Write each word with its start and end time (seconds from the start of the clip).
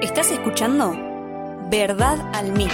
Estás 0.00 0.30
escuchando 0.30 0.96
Verdad 1.70 2.18
al 2.32 2.52
Mic. 2.52 2.72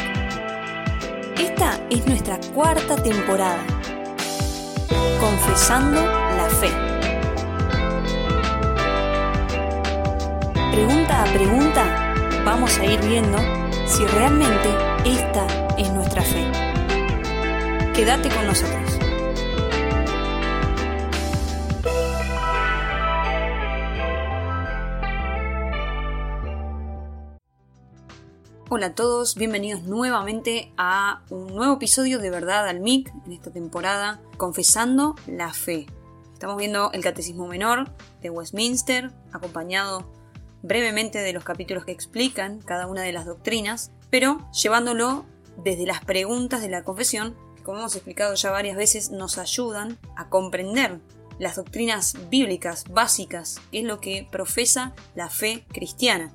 Esta 1.37 1.77
es 1.91 2.06
nuestra 2.06 2.38
cuarta 2.54 2.95
temporada. 2.95 3.64
Confesando 5.18 6.00
la 6.00 6.48
fe. 6.48 6.70
Pregunta 10.70 11.23
a 11.23 11.25
pregunta, 11.25 12.14
vamos 12.45 12.79
a 12.79 12.84
ir 12.84 13.00
viendo 13.00 13.38
si 13.86 14.06
realmente 14.06 14.68
esta 15.04 15.46
es 15.77 15.93
nuestra 15.93 16.22
fe. 16.22 16.45
Quédate 17.93 18.29
con 18.29 18.46
nosotros. 18.46 18.95
Hola 28.69 28.87
a 28.87 28.95
todos, 28.97 29.37
bienvenidos 29.37 29.84
nuevamente 29.84 30.73
a 30.77 31.23
un 31.30 31.55
nuevo 31.55 31.74
episodio 31.74 32.19
de 32.19 32.30
Verdad 32.30 32.66
al 32.66 32.80
MIC 32.80 33.12
en 33.24 33.33
esta 33.33 33.52
temporada, 33.52 34.20
Confesando 34.38 35.15
la 35.29 35.52
Fe. 35.52 35.87
Estamos 36.33 36.57
viendo 36.57 36.91
el 36.91 37.01
Catecismo 37.01 37.47
Menor 37.47 37.88
de 38.23 38.30
Westminster, 38.30 39.12
acompañado 39.33 40.10
brevemente 40.62 41.21
de 41.21 41.33
los 41.33 41.45
capítulos 41.45 41.84
que 41.84 41.93
explican 41.93 42.59
cada 42.59 42.88
una 42.88 43.02
de 43.02 43.12
las 43.12 43.24
doctrinas, 43.24 43.93
pero 44.10 44.51
llevándolo 44.51 45.27
desde 45.62 45.87
las 45.87 46.05
preguntas 46.05 46.60
de 46.60 46.69
la 46.69 46.83
confesión, 46.83 47.37
que 47.55 47.62
como 47.62 47.79
hemos 47.79 47.95
explicado 47.95 48.35
ya 48.35 48.51
varias 48.51 48.77
veces 48.77 49.12
nos 49.12 49.38
ayudan 49.38 49.96
a 50.16 50.29
comprender 50.29 50.98
las 51.38 51.55
doctrinas 51.55 52.16
bíblicas 52.30 52.83
básicas, 52.91 53.60
que 53.71 53.79
es 53.79 53.85
lo 53.85 54.01
que 54.01 54.27
profesa 54.29 54.93
la 55.15 55.30
fe 55.30 55.65
cristiana. 55.73 56.33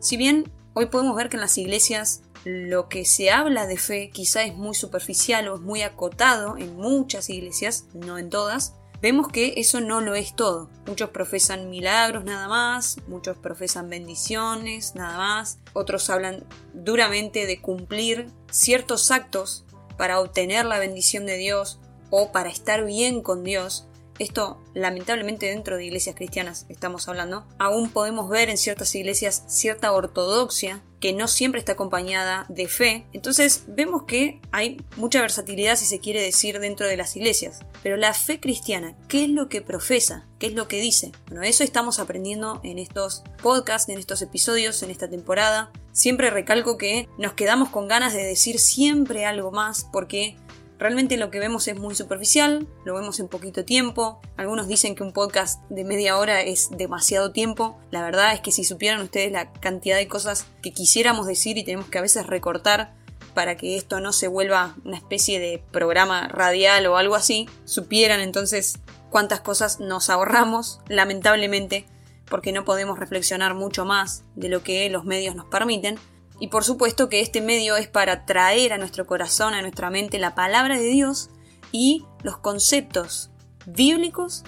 Si 0.00 0.16
bien 0.16 0.50
Hoy 0.80 0.86
podemos 0.86 1.16
ver 1.16 1.28
que 1.28 1.36
en 1.36 1.40
las 1.40 1.58
iglesias 1.58 2.22
lo 2.44 2.88
que 2.88 3.04
se 3.04 3.32
habla 3.32 3.66
de 3.66 3.76
fe 3.78 4.10
quizá 4.10 4.44
es 4.44 4.54
muy 4.54 4.76
superficial 4.76 5.48
o 5.48 5.56
es 5.56 5.60
muy 5.60 5.82
acotado 5.82 6.56
en 6.56 6.76
muchas 6.76 7.30
iglesias, 7.30 7.86
no 7.94 8.16
en 8.16 8.30
todas. 8.30 8.74
Vemos 9.02 9.26
que 9.26 9.54
eso 9.56 9.80
no 9.80 10.00
lo 10.00 10.14
es 10.14 10.36
todo. 10.36 10.70
Muchos 10.86 11.10
profesan 11.10 11.68
milagros 11.68 12.24
nada 12.24 12.46
más, 12.46 12.98
muchos 13.08 13.36
profesan 13.38 13.90
bendiciones 13.90 14.94
nada 14.94 15.18
más, 15.18 15.58
otros 15.72 16.10
hablan 16.10 16.44
duramente 16.74 17.46
de 17.46 17.60
cumplir 17.60 18.28
ciertos 18.48 19.10
actos 19.10 19.64
para 19.96 20.20
obtener 20.20 20.64
la 20.64 20.78
bendición 20.78 21.26
de 21.26 21.38
Dios 21.38 21.80
o 22.10 22.30
para 22.30 22.50
estar 22.50 22.84
bien 22.84 23.20
con 23.20 23.42
Dios, 23.42 23.87
esto 24.18 24.60
lamentablemente 24.74 25.46
dentro 25.46 25.76
de 25.76 25.84
iglesias 25.84 26.16
cristianas 26.16 26.66
estamos 26.68 27.08
hablando, 27.08 27.46
aún 27.58 27.90
podemos 27.90 28.28
ver 28.28 28.48
en 28.50 28.58
ciertas 28.58 28.94
iglesias 28.94 29.44
cierta 29.46 29.92
ortodoxia 29.92 30.82
que 31.00 31.12
no 31.12 31.28
siempre 31.28 31.60
está 31.60 31.72
acompañada 31.72 32.46
de 32.48 32.66
fe. 32.66 33.06
Entonces 33.12 33.64
vemos 33.68 34.02
que 34.04 34.40
hay 34.50 34.78
mucha 34.96 35.20
versatilidad, 35.20 35.76
si 35.76 35.86
se 35.86 36.00
quiere 36.00 36.20
decir, 36.20 36.58
dentro 36.58 36.86
de 36.86 36.96
las 36.96 37.14
iglesias. 37.16 37.60
Pero 37.82 37.96
la 37.96 38.14
fe 38.14 38.40
cristiana, 38.40 38.96
¿qué 39.08 39.24
es 39.24 39.30
lo 39.30 39.48
que 39.48 39.62
profesa? 39.62 40.26
¿Qué 40.38 40.48
es 40.48 40.54
lo 40.54 40.68
que 40.68 40.80
dice? 40.80 41.12
Bueno, 41.28 41.42
eso 41.42 41.62
estamos 41.62 41.98
aprendiendo 41.98 42.60
en 42.64 42.78
estos 42.78 43.22
podcasts, 43.42 43.88
en 43.88 43.98
estos 43.98 44.22
episodios, 44.22 44.82
en 44.82 44.90
esta 44.90 45.08
temporada. 45.08 45.70
Siempre 45.92 46.30
recalco 46.30 46.78
que 46.78 47.08
nos 47.18 47.34
quedamos 47.34 47.70
con 47.70 47.88
ganas 47.88 48.12
de 48.12 48.24
decir 48.24 48.58
siempre 48.58 49.24
algo 49.24 49.50
más 49.50 49.86
porque 49.92 50.36
Realmente 50.78 51.16
lo 51.16 51.30
que 51.30 51.40
vemos 51.40 51.66
es 51.66 51.76
muy 51.76 51.96
superficial, 51.96 52.68
lo 52.84 52.94
vemos 52.94 53.18
en 53.18 53.26
poquito 53.26 53.64
tiempo. 53.64 54.20
Algunos 54.36 54.68
dicen 54.68 54.94
que 54.94 55.02
un 55.02 55.12
podcast 55.12 55.60
de 55.70 55.82
media 55.82 56.16
hora 56.16 56.40
es 56.42 56.70
demasiado 56.70 57.32
tiempo. 57.32 57.76
La 57.90 58.02
verdad 58.02 58.32
es 58.32 58.40
que 58.40 58.52
si 58.52 58.62
supieran 58.62 59.00
ustedes 59.00 59.32
la 59.32 59.50
cantidad 59.52 59.96
de 59.96 60.06
cosas 60.06 60.46
que 60.62 60.72
quisiéramos 60.72 61.26
decir 61.26 61.58
y 61.58 61.64
tenemos 61.64 61.88
que 61.88 61.98
a 61.98 62.02
veces 62.02 62.28
recortar 62.28 62.94
para 63.34 63.56
que 63.56 63.76
esto 63.76 64.00
no 64.00 64.12
se 64.12 64.28
vuelva 64.28 64.76
una 64.84 64.96
especie 64.96 65.40
de 65.40 65.62
programa 65.72 66.28
radial 66.28 66.86
o 66.86 66.96
algo 66.96 67.16
así, 67.16 67.48
supieran 67.64 68.20
entonces 68.20 68.78
cuántas 69.10 69.40
cosas 69.40 69.80
nos 69.80 70.10
ahorramos, 70.10 70.80
lamentablemente, 70.88 71.86
porque 72.28 72.52
no 72.52 72.64
podemos 72.64 72.98
reflexionar 72.98 73.54
mucho 73.54 73.84
más 73.84 74.24
de 74.36 74.48
lo 74.48 74.62
que 74.62 74.88
los 74.90 75.04
medios 75.04 75.34
nos 75.34 75.46
permiten. 75.46 75.98
Y 76.40 76.48
por 76.48 76.64
supuesto 76.64 77.08
que 77.08 77.20
este 77.20 77.40
medio 77.40 77.76
es 77.76 77.88
para 77.88 78.24
traer 78.24 78.72
a 78.72 78.78
nuestro 78.78 79.06
corazón, 79.06 79.54
a 79.54 79.62
nuestra 79.62 79.90
mente, 79.90 80.18
la 80.18 80.34
palabra 80.34 80.78
de 80.78 80.86
Dios 80.86 81.30
y 81.72 82.04
los 82.22 82.38
conceptos 82.38 83.30
bíblicos 83.66 84.44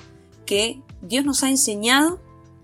que 0.47 0.83
Dios 1.03 1.25
nos 1.25 1.43
ha 1.43 1.49
enseñado 1.49 2.21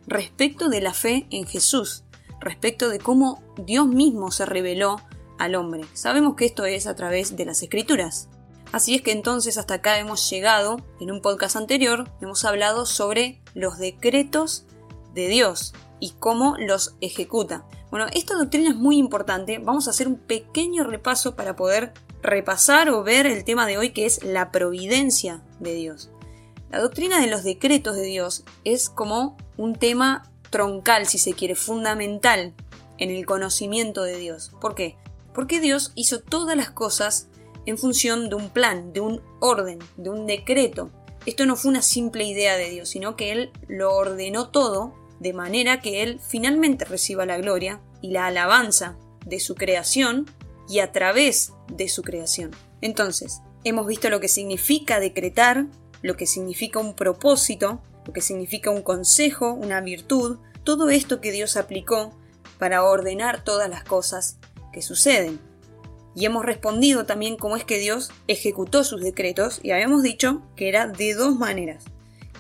respecto 0.07 0.69
de 0.69 0.81
la 0.81 0.95
fe 0.95 1.27
en 1.31 1.47
Jesús, 1.47 2.05
respecto 2.41 2.89
de 2.89 2.99
cómo 2.99 3.43
Dios 3.57 3.89
mismo 3.89 4.31
se 4.31 4.47
reveló 4.47 5.01
al 5.39 5.55
hombre. 5.55 5.85
Sabemos 5.95 6.37
que 6.37 6.47
esto 6.47 6.65
es 6.65 6.87
a 6.87 6.95
través 6.95 7.37
de 7.37 7.45
las 7.45 7.63
escrituras. 7.63 8.29
Así 8.73 8.95
es 8.95 9.03
que 9.03 9.13
entonces 9.13 9.59
hasta 9.59 9.75
acá 9.75 9.99
hemos 9.99 10.29
llegado, 10.29 10.79
en 11.01 11.11
un 11.11 11.21
podcast 11.23 11.57
anterior 11.57 12.09
hemos 12.21 12.45
hablado 12.45 12.87
sobre 12.87 13.41
los 13.55 13.79
decretos 13.79 14.67
de 15.15 15.29
Dios 15.29 15.73
y 16.01 16.13
cómo 16.19 16.57
los 16.59 16.97
ejecuta. 17.01 17.65
Bueno, 17.97 18.11
esta 18.13 18.35
doctrina 18.35 18.69
es 18.69 18.77
muy 18.77 18.99
importante. 18.99 19.59
Vamos 19.59 19.87
a 19.87 19.91
hacer 19.91 20.07
un 20.07 20.19
pequeño 20.19 20.85
repaso 20.85 21.35
para 21.35 21.57
poder 21.57 21.95
repasar 22.21 22.91
o 22.91 23.03
ver 23.03 23.27
el 23.27 23.43
tema 23.43 23.67
de 23.67 23.79
hoy 23.79 23.95
que 23.95 24.05
es 24.05 24.23
la 24.23 24.53
providencia 24.53 25.41
de 25.61 25.73
Dios. 25.73 26.11
La 26.71 26.81
doctrina 26.81 27.23
de 27.23 27.27
los 27.27 27.43
decretos 27.43 27.97
de 27.97 28.03
Dios 28.03 28.45
es 28.65 28.91
como 28.91 29.39
un 29.57 29.77
tema 29.77 30.31
troncal, 30.51 31.07
si 31.07 31.17
se 31.17 31.33
quiere, 31.33 31.55
fundamental 31.55 32.53
en 32.99 33.09
el 33.09 33.25
conocimiento 33.25 34.03
de 34.03 34.19
Dios. 34.19 34.53
¿Por 34.61 34.75
qué? 34.75 34.99
Porque 35.33 35.59
Dios 35.59 35.93
hizo 35.95 36.21
todas 36.21 36.55
las 36.55 36.71
cosas 36.71 37.29
en 37.65 37.79
función 37.79 38.29
de 38.29 38.35
un 38.35 38.51
plan, 38.51 38.93
de 38.93 39.01
un 39.01 39.23
orden, 39.41 39.79
de 39.97 40.11
un 40.11 40.27
decreto. 40.27 40.91
Esto 41.25 41.47
no 41.47 41.57
fue 41.57 41.71
una 41.71 41.81
simple 41.81 42.25
idea 42.25 42.59
de 42.59 42.69
Dios, 42.69 42.91
sino 42.91 43.17
que 43.17 43.33
Él 43.33 43.53
lo 43.69 43.97
ordenó 43.97 44.51
todo 44.51 44.93
de 45.19 45.33
manera 45.33 45.81
que 45.81 46.03
Él 46.03 46.21
finalmente 46.21 46.85
reciba 46.85 47.25
la 47.25 47.39
gloria 47.39 47.81
y 48.01 48.11
la 48.11 48.27
alabanza 48.27 48.97
de 49.25 49.41
su 49.41 49.55
creación 49.55 50.27
y 50.69 50.81
a 50.81 50.93
través 50.93 51.53
de 51.73 51.89
su 51.89 52.03
creación. 52.03 52.51
Entonces, 52.81 53.41
hemos 53.65 53.87
visto 53.87 54.11
lo 54.11 54.21
que 54.21 54.29
significa 54.29 55.01
decretar, 55.01 55.67
lo 56.03 56.17
que 56.17 56.27
significa 56.27 56.79
un 56.79 56.95
propósito, 56.95 57.81
lo 58.07 58.13
que 58.13 58.21
significa 58.21 58.71
un 58.71 58.83
consejo, 58.83 59.53
una 59.53 59.81
virtud, 59.81 60.39
todo 60.65 60.91
esto 60.91 61.21
que 61.21 61.33
Dios 61.33 61.57
aplicó 61.57 62.13
para 62.59 62.85
ordenar 62.85 63.45
todas 63.45 63.69
las 63.69 63.85
cosas 63.85 64.39
que 64.73 64.83
suceden. 64.83 65.41
Y 66.15 66.25
hemos 66.25 66.45
respondido 66.45 67.05
también 67.05 67.37
cómo 67.37 67.57
es 67.57 67.65
que 67.65 67.79
Dios 67.79 68.11
ejecutó 68.27 68.85
sus 68.85 69.03
decretos 69.03 69.61
y 69.63 69.73
habíamos 69.73 70.03
dicho 70.03 70.43
que 70.57 70.69
era 70.69 70.87
de 70.87 71.15
dos 71.15 71.37
maneras, 71.37 71.85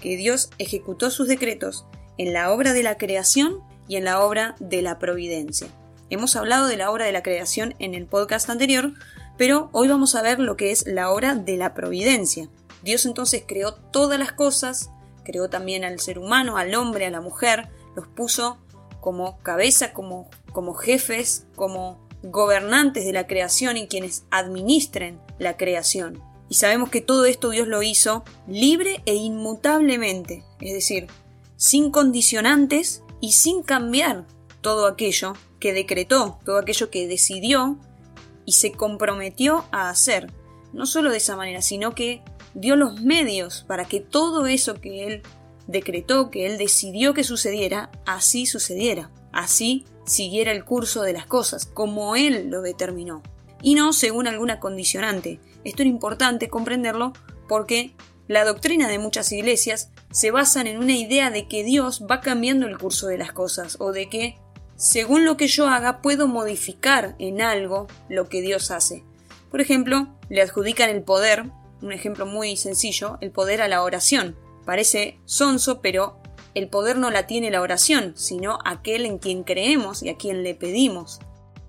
que 0.00 0.16
Dios 0.16 0.50
ejecutó 0.58 1.10
sus 1.10 1.28
decretos 1.28 1.84
en 2.18 2.32
la 2.32 2.52
obra 2.52 2.72
de 2.72 2.82
la 2.82 2.96
creación 2.96 3.60
y 3.88 3.96
en 3.96 4.04
la 4.04 4.24
obra 4.24 4.56
de 4.60 4.82
la 4.82 4.98
providencia. 4.98 5.68
Hemos 6.08 6.36
hablado 6.36 6.66
de 6.66 6.76
la 6.76 6.90
obra 6.90 7.04
de 7.04 7.12
la 7.12 7.22
creación 7.22 7.74
en 7.78 7.94
el 7.94 8.06
podcast 8.06 8.48
anterior, 8.48 8.92
pero 9.36 9.68
hoy 9.72 9.88
vamos 9.88 10.14
a 10.14 10.22
ver 10.22 10.38
lo 10.38 10.56
que 10.56 10.70
es 10.70 10.86
la 10.86 11.10
obra 11.10 11.34
de 11.34 11.56
la 11.56 11.74
providencia. 11.74 12.48
Dios 12.82 13.06
entonces 13.06 13.42
creó 13.46 13.74
todas 13.74 14.18
las 14.18 14.32
cosas, 14.32 14.90
creó 15.24 15.50
también 15.50 15.84
al 15.84 15.98
ser 15.98 16.18
humano, 16.18 16.56
al 16.56 16.74
hombre, 16.74 17.06
a 17.06 17.10
la 17.10 17.20
mujer, 17.20 17.68
los 17.96 18.06
puso 18.06 18.58
como 19.00 19.38
cabeza, 19.38 19.92
como, 19.92 20.28
como 20.52 20.74
jefes, 20.74 21.46
como 21.56 22.06
gobernantes 22.22 23.04
de 23.04 23.12
la 23.12 23.26
creación 23.26 23.76
y 23.76 23.88
quienes 23.88 24.24
administren 24.30 25.20
la 25.38 25.56
creación. 25.56 26.22
Y 26.48 26.54
sabemos 26.54 26.90
que 26.90 27.00
todo 27.00 27.24
esto 27.24 27.50
Dios 27.50 27.66
lo 27.66 27.82
hizo 27.82 28.24
libre 28.46 29.02
e 29.06 29.14
inmutablemente, 29.14 30.44
es 30.60 30.72
decir, 30.72 31.08
sin 31.56 31.90
condicionantes 31.90 33.02
y 33.20 33.32
sin 33.32 33.62
cambiar 33.62 34.26
todo 34.60 34.86
aquello 34.86 35.34
que 35.60 35.72
decretó, 35.72 36.38
todo 36.44 36.58
aquello 36.58 36.90
que 36.90 37.06
decidió 37.06 37.78
y 38.44 38.52
se 38.52 38.72
comprometió 38.72 39.64
a 39.72 39.90
hacer. 39.90 40.32
No 40.72 40.86
solo 40.86 41.10
de 41.10 41.18
esa 41.18 41.36
manera, 41.36 41.62
sino 41.62 41.94
que 41.94 42.22
dio 42.54 42.76
los 42.76 43.00
medios 43.00 43.64
para 43.66 43.84
que 43.84 44.00
todo 44.00 44.46
eso 44.46 44.80
que 44.80 45.06
él 45.06 45.22
decretó, 45.66 46.30
que 46.30 46.46
él 46.46 46.58
decidió 46.58 47.14
que 47.14 47.24
sucediera, 47.24 47.90
así 48.06 48.46
sucediera, 48.46 49.10
así 49.32 49.84
siguiera 50.04 50.52
el 50.52 50.64
curso 50.64 51.02
de 51.02 51.12
las 51.12 51.26
cosas, 51.26 51.66
como 51.66 52.16
él 52.16 52.48
lo 52.48 52.62
determinó, 52.62 53.22
y 53.62 53.74
no 53.74 53.92
según 53.92 54.26
alguna 54.26 54.60
condicionante. 54.60 55.40
Esto 55.64 55.82
es 55.82 55.88
importante 55.88 56.48
comprenderlo 56.48 57.12
porque 57.48 57.94
la 58.28 58.44
doctrina 58.44 58.88
de 58.88 58.98
muchas 58.98 59.30
iglesias 59.32 59.90
se 60.10 60.30
basan 60.30 60.66
en 60.66 60.78
una 60.78 60.96
idea 60.96 61.30
de 61.30 61.46
que 61.46 61.62
Dios 61.62 62.04
va 62.10 62.20
cambiando 62.20 62.66
el 62.66 62.78
curso 62.78 63.06
de 63.06 63.18
las 63.18 63.32
cosas 63.32 63.76
o 63.78 63.92
de 63.92 64.08
que, 64.08 64.38
según 64.76 65.24
lo 65.24 65.36
que 65.36 65.46
yo 65.46 65.68
haga, 65.68 66.02
puedo 66.02 66.26
modificar 66.26 67.14
en 67.18 67.40
algo 67.40 67.86
lo 68.08 68.28
que 68.28 68.40
Dios 68.40 68.70
hace. 68.70 69.04
Por 69.50 69.60
ejemplo, 69.60 70.08
le 70.28 70.42
adjudican 70.42 70.90
el 70.90 71.02
poder, 71.02 71.44
un 71.82 71.92
ejemplo 71.92 72.26
muy 72.26 72.56
sencillo, 72.56 73.18
el 73.20 73.30
poder 73.30 73.62
a 73.62 73.68
la 73.68 73.82
oración. 73.82 74.36
Parece 74.64 75.20
sonso, 75.24 75.80
pero 75.80 76.20
el 76.54 76.68
poder 76.68 76.98
no 76.98 77.10
la 77.10 77.26
tiene 77.26 77.50
la 77.50 77.60
oración, 77.60 78.14
sino 78.16 78.58
aquel 78.64 79.06
en 79.06 79.18
quien 79.18 79.44
creemos 79.44 80.02
y 80.02 80.08
a 80.08 80.16
quien 80.16 80.42
le 80.42 80.54
pedimos. 80.54 81.20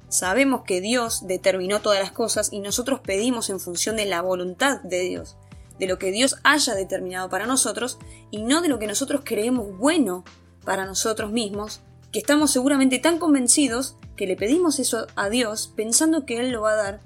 Sabemos 0.09 0.61
que 0.63 0.81
Dios 0.81 1.27
determinó 1.27 1.81
todas 1.81 1.99
las 1.99 2.11
cosas 2.11 2.51
y 2.51 2.61
nosotros 2.61 3.01
pedimos 3.01 3.49
en 3.49 3.59
función 3.59 3.97
de 3.97 4.05
la 4.05 4.21
voluntad 4.21 4.81
de 4.81 5.01
Dios, 5.01 5.37
de 5.79 5.87
lo 5.87 5.97
que 5.99 6.11
Dios 6.11 6.37
haya 6.43 6.75
determinado 6.75 7.29
para 7.29 7.45
nosotros 7.45 7.97
y 8.31 8.41
no 8.41 8.61
de 8.61 8.67
lo 8.67 8.79
que 8.79 8.87
nosotros 8.87 9.21
creemos 9.23 9.77
bueno 9.77 10.23
para 10.65 10.85
nosotros 10.85 11.31
mismos, 11.31 11.81
que 12.11 12.19
estamos 12.19 12.51
seguramente 12.51 12.99
tan 12.99 13.19
convencidos 13.19 13.95
que 14.15 14.27
le 14.27 14.35
pedimos 14.35 14.79
eso 14.79 15.07
a 15.15 15.29
Dios 15.29 15.71
pensando 15.75 16.25
que 16.25 16.39
Él 16.39 16.51
lo 16.51 16.61
va 16.61 16.71
a 16.71 16.75
dar 16.75 16.99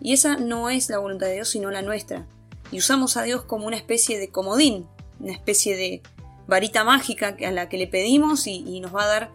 y 0.00 0.12
esa 0.12 0.36
no 0.36 0.70
es 0.70 0.88
la 0.90 0.98
voluntad 0.98 1.26
de 1.26 1.34
Dios 1.34 1.48
sino 1.48 1.70
la 1.70 1.82
nuestra. 1.82 2.26
Y 2.70 2.78
usamos 2.78 3.16
a 3.16 3.22
Dios 3.22 3.42
como 3.42 3.66
una 3.66 3.76
especie 3.76 4.18
de 4.18 4.28
comodín, 4.28 4.86
una 5.20 5.32
especie 5.32 5.76
de 5.76 6.02
varita 6.46 6.84
mágica 6.84 7.36
a 7.46 7.50
la 7.50 7.68
que 7.68 7.78
le 7.78 7.86
pedimos 7.86 8.46
y, 8.46 8.80
nos 8.80 8.94
va 8.94 9.04
a 9.04 9.08
dar 9.08 9.30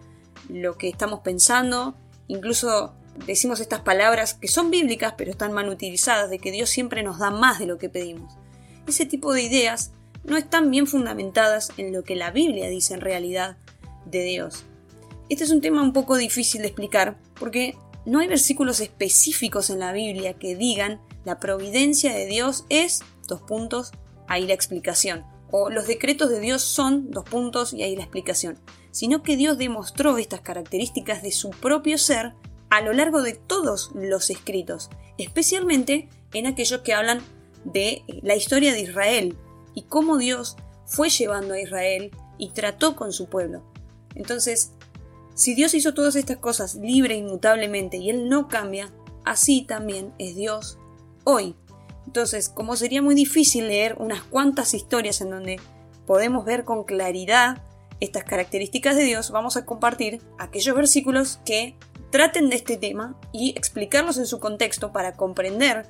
lo 0.47 0.77
que 0.77 0.89
estamos 0.89 1.21
pensando, 1.21 1.95
incluso 2.27 2.93
decimos 3.25 3.59
estas 3.59 3.81
palabras 3.81 4.33
que 4.33 4.47
son 4.47 4.71
bíblicas 4.71 5.15
pero 5.17 5.31
están 5.31 5.53
mal 5.53 5.69
utilizadas, 5.69 6.29
de 6.29 6.39
que 6.39 6.51
Dios 6.51 6.69
siempre 6.69 7.03
nos 7.03 7.19
da 7.19 7.31
más 7.31 7.59
de 7.59 7.65
lo 7.65 7.77
que 7.77 7.89
pedimos. 7.89 8.38
Ese 8.89 9.05
tipo 9.05 9.33
de 9.33 9.43
ideas 9.43 9.91
no 10.23 10.35
están 10.35 10.71
bien 10.71 10.87
fundamentadas 10.87 11.71
en 11.77 11.93
lo 11.93 12.03
que 12.03 12.15
la 12.15 12.31
Biblia 12.31 12.67
dice 12.69 12.95
en 12.95 13.01
realidad 13.01 13.55
de 14.05 14.23
Dios. 14.23 14.63
Este 15.29 15.43
es 15.43 15.51
un 15.51 15.61
tema 15.61 15.83
un 15.83 15.93
poco 15.93 16.17
difícil 16.17 16.61
de 16.61 16.69
explicar 16.69 17.15
porque 17.39 17.75
no 18.07 18.17
hay 18.17 18.27
versículos 18.27 18.79
específicos 18.79 19.69
en 19.69 19.77
la 19.77 19.93
Biblia 19.93 20.33
que 20.33 20.55
digan 20.55 20.99
la 21.23 21.39
providencia 21.39 22.11
de 22.15 22.25
Dios 22.25 22.65
es 22.69 23.01
dos 23.27 23.43
puntos, 23.43 23.91
ahí 24.27 24.47
la 24.47 24.55
explicación. 24.55 25.23
O 25.51 25.69
los 25.69 25.85
decretos 25.85 26.31
de 26.31 26.39
Dios 26.39 26.63
son 26.63 27.11
dos 27.11 27.25
puntos 27.25 27.73
y 27.73 27.83
ahí 27.83 27.95
la 27.95 28.01
explicación. 28.01 28.57
Sino 28.89 29.21
que 29.21 29.37
Dios 29.37 29.59
demostró 29.59 30.17
estas 30.17 30.41
características 30.41 31.21
de 31.21 31.31
su 31.31 31.51
propio 31.51 31.99
ser 31.99 32.33
a 32.71 32.81
lo 32.81 32.93
largo 32.93 33.21
de 33.21 33.33
todos 33.33 33.91
los 33.93 34.31
escritos, 34.31 34.89
especialmente 35.19 36.09
en 36.33 36.47
aquellos 36.47 36.81
que 36.81 36.95
hablan 36.95 37.21
de 37.63 38.03
la 38.21 38.35
historia 38.35 38.73
de 38.73 38.81
Israel 38.81 39.37
y 39.73 39.83
cómo 39.83 40.17
Dios 40.17 40.57
fue 40.85 41.09
llevando 41.09 41.53
a 41.53 41.61
Israel 41.61 42.11
y 42.37 42.49
trató 42.49 42.95
con 42.95 43.13
su 43.13 43.27
pueblo. 43.27 43.63
Entonces, 44.15 44.73
si 45.35 45.55
Dios 45.55 45.73
hizo 45.73 45.93
todas 45.93 46.15
estas 46.15 46.37
cosas 46.37 46.75
libre 46.75 47.15
inmutablemente 47.15 47.97
y 47.97 48.09
Él 48.09 48.27
no 48.27 48.47
cambia, 48.47 48.91
así 49.23 49.61
también 49.61 50.13
es 50.17 50.35
Dios 50.35 50.77
hoy. 51.23 51.55
Entonces, 52.05 52.49
como 52.49 52.75
sería 52.75 53.01
muy 53.01 53.13
difícil 53.13 53.67
leer 53.67 53.95
unas 53.99 54.23
cuantas 54.23 54.73
historias 54.73 55.21
en 55.21 55.29
donde 55.29 55.59
podemos 56.07 56.43
ver 56.43 56.63
con 56.63 56.83
claridad 56.83 57.61
estas 57.99 58.23
características 58.23 58.95
de 58.95 59.03
Dios, 59.03 59.29
vamos 59.31 59.57
a 59.57 59.65
compartir 59.65 60.21
aquellos 60.39 60.75
versículos 60.75 61.39
que 61.45 61.75
traten 62.09 62.49
de 62.49 62.55
este 62.55 62.77
tema 62.77 63.15
y 63.31 63.51
explicarlos 63.51 64.17
en 64.17 64.25
su 64.25 64.39
contexto 64.39 64.91
para 64.91 65.13
comprender 65.13 65.85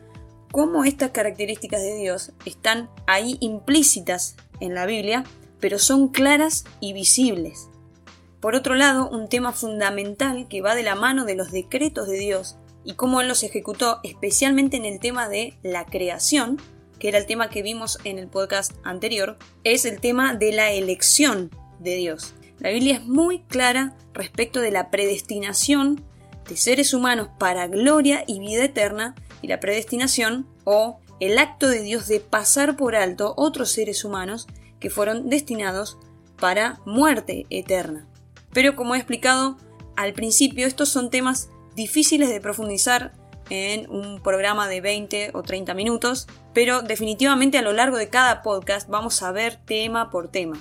cómo 0.51 0.84
estas 0.84 1.12
características 1.12 1.81
de 1.81 1.96
Dios 1.96 2.31
están 2.46 2.90
ahí 3.07 3.38
implícitas 3.40 4.36
en 4.60 4.74
la 4.74 4.86
Biblia, 4.86 5.24
pero 5.60 5.80
son 5.80 6.10
claras 6.10 6.66
y 6.80 6.94
visibles. 6.94 7.69
Por 8.40 8.56
otro 8.56 8.75
lado, 8.75 9.10
un 9.10 9.28
tema 9.28 9.51
fundamental 9.51 10.48
que 10.48 10.62
va 10.62 10.75
de 10.75 10.84
la 10.84 10.96
mano 10.96 11.25
de 11.25 11.36
los 11.36 11.51
decretos 11.51 12.07
de 12.07 12.18
Dios 12.18 12.57
y 12.86 12.94
cómo 12.94 13.22
Él 13.22 13.28
los 13.28 13.44
ejecutó, 13.44 14.00
especialmente 14.04 14.78
en 14.78 14.86
el 14.86 15.00
tema 15.00 15.28
de 15.28 15.54
la 15.62 15.86
creación, 15.86 16.57
que 17.00 17.10
era 17.10 17.18
el 17.18 17.25
tema 17.25 17.50
que 17.50 17.62
vimos 17.62 18.00
en 18.04 18.18
el 18.18 18.28
podcast 18.28 18.74
anterior, 18.84 19.38
es 19.63 19.86
el 19.86 20.00
tema 20.00 20.34
de 20.34 20.54
la 20.54 20.72
elección 20.72 21.52
de 21.80 21.95
Dios. 21.95 22.34
La 22.60 22.72
Biblia 22.72 22.95
es 22.95 23.06
muy 23.06 23.40
clara 23.44 23.95
respecto 24.13 24.60
de 24.60 24.72
la 24.72 24.90
predestinación 24.90 26.04
de 26.48 26.57
seres 26.57 26.94
humanos 26.94 27.30
para 27.38 27.68
gloria 27.68 28.24
y 28.28 28.40
vida 28.40 28.66
eterna 28.66 29.16
y 29.41 29.47
la 29.47 29.59
predestinación 29.59 30.47
o 30.63 31.00
el 31.19 31.38
acto 31.38 31.68
de 31.68 31.81
Dios 31.81 32.07
de 32.07 32.19
pasar 32.19 32.77
por 32.77 32.95
alto 32.95 33.33
otros 33.38 33.71
seres 33.71 34.03
humanos 34.03 34.47
que 34.80 34.89
fueron 34.89 35.30
destinados 35.30 35.97
para 36.39 36.80
muerte 36.86 37.45
eterna. 37.50 38.07
Pero 38.53 38.75
como 38.75 38.95
he 38.95 38.97
explicado 38.97 39.57
al 39.95 40.13
principio, 40.13 40.65
estos 40.65 40.89
son 40.89 41.09
temas 41.09 41.50
difíciles 41.75 42.30
de 42.30 42.41
profundizar 42.41 43.13
en 43.50 43.89
un 43.89 44.21
programa 44.21 44.68
de 44.68 44.81
20 44.81 45.31
o 45.33 45.44
30 45.44 45.74
minutos, 45.74 46.27
pero 46.53 46.81
definitivamente 46.81 47.57
a 47.57 47.62
lo 47.62 47.74
largo 47.74 47.97
de 47.97 48.09
cada 48.09 48.42
podcast 48.42 48.88
vamos 48.88 49.21
a 49.24 49.31
ver 49.31 49.57
tema 49.65 50.09
por 50.09 50.30
tema. 50.30 50.57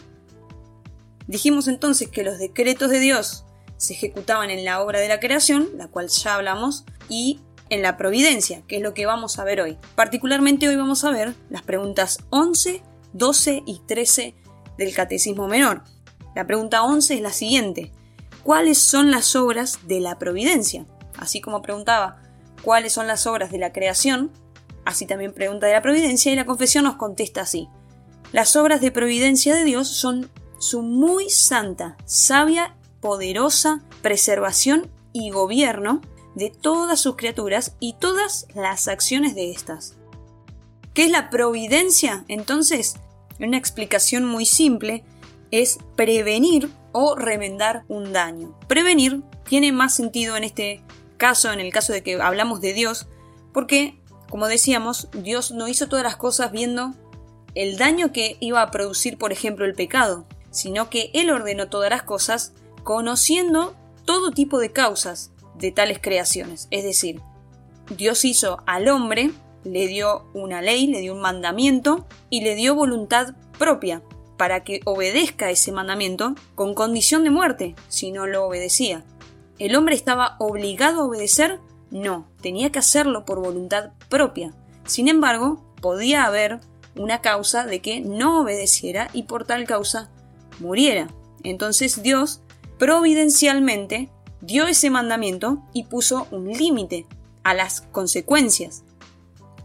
Dijimos 1.27 1.69
entonces 1.69 2.09
que 2.09 2.25
los 2.25 2.39
decretos 2.39 2.91
de 2.91 3.01
Dios 3.01 3.45
se 3.77 3.93
ejecutaban 3.93 4.51
en 4.51 4.65
la 4.65 4.83
obra 4.83 4.99
de 4.99 5.09
la 5.09 5.21
creación, 5.21 5.69
la 5.77 5.89
cual 5.89 6.09
ya 6.09 6.35
hablamos, 6.35 6.85
y 7.09 7.41
en 7.71 7.83
la 7.83 7.97
providencia, 7.97 8.63
que 8.67 8.77
es 8.77 8.83
lo 8.83 8.95
que 8.95 9.07
vamos 9.07 9.39
a 9.39 9.45
ver 9.45 9.61
hoy. 9.61 9.79
Particularmente 9.95 10.69
hoy 10.69 10.77
vamos 10.77 11.05
a 11.05 11.11
ver 11.11 11.35
las 11.51 11.63
preguntas 11.63 12.19
11, 12.31 12.83
12 13.13 13.63
y 13.67 13.81
13 13.87 14.35
del 14.77 14.95
Catecismo 14.95 15.49
Menor. 15.49 15.83
La 16.35 16.47
pregunta 16.47 16.83
11 16.83 17.15
es 17.15 17.21
la 17.21 17.33
siguiente. 17.33 17.93
¿Cuáles 18.43 18.79
son 18.79 19.11
las 19.11 19.37
obras 19.37 19.81
de 19.87 20.01
la 20.01 20.19
providencia? 20.19 20.87
Así 21.19 21.41
como 21.41 21.63
preguntaba, 21.63 22.23
¿cuáles 22.63 22.93
son 22.93 23.07
las 23.07 23.27
obras 23.27 23.51
de 23.51 23.59
la 23.59 23.73
creación? 23.73 24.31
Así 24.85 25.05
también 25.07 25.35
pregunta 25.35 25.67
de 25.67 25.73
la 25.73 25.83
providencia 25.83 26.33
y 26.33 26.37
la 26.37 26.47
confesión 26.47 26.85
nos 26.85 26.97
contesta 26.97 27.43
así. 27.43 27.69
Las 28.33 28.57
obras 28.57 28.81
de 28.81 28.91
providencia 28.91 29.55
de 29.55 29.65
Dios 29.65 29.89
son 29.89 30.31
su 30.59 30.83
muy 30.83 31.31
santa, 31.31 31.97
sabia 32.05 32.75
poderosa 33.01 33.83
preservación 34.03 34.91
y 35.13 35.31
gobierno 35.31 36.01
de 36.39 36.51
todas 36.51 37.01
sus 37.01 37.17
criaturas 37.17 37.75
y 37.81 37.95
todas 37.95 38.47
las 38.55 38.89
acciones 38.89 39.35
de 39.35 39.51
estas. 39.51 39.97
¿Qué 40.95 41.05
es 41.05 41.11
la 41.11 41.31
providencia? 41.31 42.25
Entonces, 42.29 42.97
una 43.39 43.59
explicación 43.59 44.25
muy 44.25 44.47
simple 44.47 45.05
es 45.51 45.79
prevenir 45.97 46.71
o 46.93 47.15
remendar 47.15 47.85
un 47.89 48.13
daño. 48.13 48.59
Prevenir 48.69 49.23
tiene 49.49 49.73
más 49.73 49.95
sentido 49.95 50.37
en 50.37 50.45
este 50.45 50.83
caso, 51.17 51.53
en 51.53 51.61
el 51.61 51.73
caso 51.73 51.93
de 51.93 52.03
que 52.03 52.21
hablamos 52.21 52.61
de 52.61 52.73
Dios, 52.73 53.09
porque, 53.53 54.01
como 54.31 54.47
decíamos, 54.47 55.09
Dios 55.13 55.51
no 55.51 55.69
hizo 55.69 55.89
todas 55.89 56.05
las 56.05 56.17
cosas 56.17 56.53
viendo 56.53 56.95
el 57.55 57.77
daño 57.77 58.13
que 58.13 58.37
iba 58.41 58.63
a 58.63 58.71
producir, 58.71 59.19
por 59.19 59.33
ejemplo, 59.33 59.65
el 59.65 59.75
pecado, 59.75 60.27
sino 60.51 60.91
que 60.91 61.11
Él 61.15 61.31
ordenó 61.31 61.69
todas 61.69 61.91
las 61.91 62.03
cosas 62.03 62.53
conociendo 62.85 63.75
todo 64.05 64.31
tipo 64.31 64.59
de 64.59 64.73
causas 64.73 65.33
de 65.59 65.73
tales 65.73 65.99
creaciones. 66.01 66.69
Es 66.71 66.85
decir, 66.85 67.21
Dios 67.97 68.25
hizo 68.25 68.59
al 68.67 68.89
hombre, 68.89 69.31
le 69.65 69.87
dio 69.87 70.27
una 70.35 70.63
ley, 70.63 70.87
le 70.87 71.01
dio 71.01 71.15
un 71.15 71.21
mandamiento 71.21 72.07
y 72.31 72.43
le 72.43 72.55
dio 72.55 72.75
voluntad 72.75 73.35
propia 73.59 74.03
para 74.37 74.63
que 74.63 74.81
obedezca 74.85 75.51
ese 75.51 75.73
mandamiento 75.73 76.35
con 76.55 76.75
condición 76.75 77.25
de 77.25 77.31
muerte 77.31 77.75
si 77.89 78.13
no 78.13 78.27
lo 78.27 78.45
obedecía. 78.45 79.05
¿El 79.59 79.75
hombre 79.75 79.95
estaba 79.95 80.37
obligado 80.39 81.01
a 81.01 81.05
obedecer? 81.07 81.59
No, 81.91 82.29
tenía 82.41 82.71
que 82.71 82.79
hacerlo 82.79 83.25
por 83.25 83.41
voluntad 83.41 83.91
propia. 84.09 84.55
Sin 84.85 85.09
embargo, 85.09 85.65
podía 85.81 86.25
haber 86.25 86.61
una 86.97 87.21
causa 87.21 87.65
de 87.65 87.81
que 87.81 88.01
no 88.01 88.41
obedeciera 88.41 89.11
y 89.13 89.25
por 89.25 89.45
tal 89.45 89.65
causa 89.65 90.11
muriera. 90.61 91.09
Entonces 91.43 92.03
Dios 92.03 92.41
providencialmente 92.79 94.11
dio 94.41 94.67
ese 94.67 94.91
mandamiento 94.91 95.63
y 95.73 95.85
puso 95.85 96.27
un 96.31 96.53
límite 96.53 97.07
a 97.43 97.55
las 97.55 97.81
consecuencias. 97.81 98.85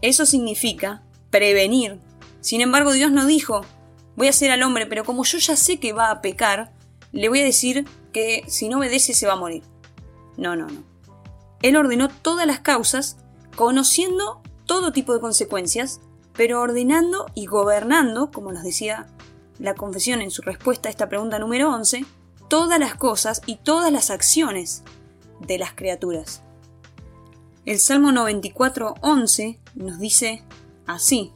Eso 0.00 0.26
significa 0.26 1.02
prevenir. 1.30 1.98
Sin 2.40 2.60
embargo, 2.60 2.92
Dios 2.92 3.12
no 3.12 3.26
dijo, 3.26 3.64
voy 4.16 4.26
a 4.26 4.30
hacer 4.30 4.50
al 4.50 4.62
hombre, 4.62 4.86
pero 4.86 5.04
como 5.04 5.24
yo 5.24 5.38
ya 5.38 5.56
sé 5.56 5.78
que 5.78 5.92
va 5.92 6.10
a 6.10 6.20
pecar, 6.20 6.72
le 7.12 7.28
voy 7.28 7.40
a 7.40 7.44
decir 7.44 7.86
que 8.12 8.44
si 8.48 8.68
no 8.68 8.78
obedece 8.78 9.14
se 9.14 9.26
va 9.26 9.34
a 9.34 9.36
morir. 9.36 9.62
No, 10.36 10.56
no, 10.56 10.66
no. 10.66 10.82
Él 11.62 11.76
ordenó 11.76 12.08
todas 12.08 12.46
las 12.46 12.60
causas, 12.60 13.16
conociendo 13.56 14.42
todo 14.66 14.92
tipo 14.92 15.14
de 15.14 15.20
consecuencias, 15.20 16.00
pero 16.34 16.60
ordenando 16.60 17.26
y 17.34 17.46
gobernando, 17.46 18.30
como 18.30 18.52
nos 18.52 18.64
decía 18.64 19.06
la 19.58 19.74
confesión 19.74 20.20
en 20.20 20.30
su 20.30 20.42
respuesta 20.42 20.88
a 20.88 20.90
esta 20.90 21.08
pregunta 21.08 21.38
número 21.38 21.72
11, 21.72 22.04
todas 22.54 22.78
las 22.78 22.94
cosas 22.94 23.42
y 23.46 23.56
todas 23.56 23.90
las 23.90 24.10
acciones 24.10 24.84
de 25.40 25.58
las 25.58 25.72
criaturas. 25.72 26.40
El 27.66 27.80
Salmo 27.80 28.12
94, 28.12 28.94
11 29.00 29.58
nos 29.74 29.98
dice 29.98 30.44
así. 30.86 31.32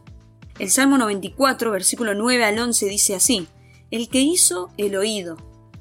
El 0.60 0.70
Salmo 0.70 0.96
94, 0.96 1.72
versículo 1.72 2.14
9 2.14 2.44
al 2.44 2.56
11 2.60 2.86
dice 2.86 3.16
así. 3.16 3.48
El 3.90 4.08
que 4.08 4.20
hizo 4.20 4.70
el 4.76 4.94
oído, 4.94 5.38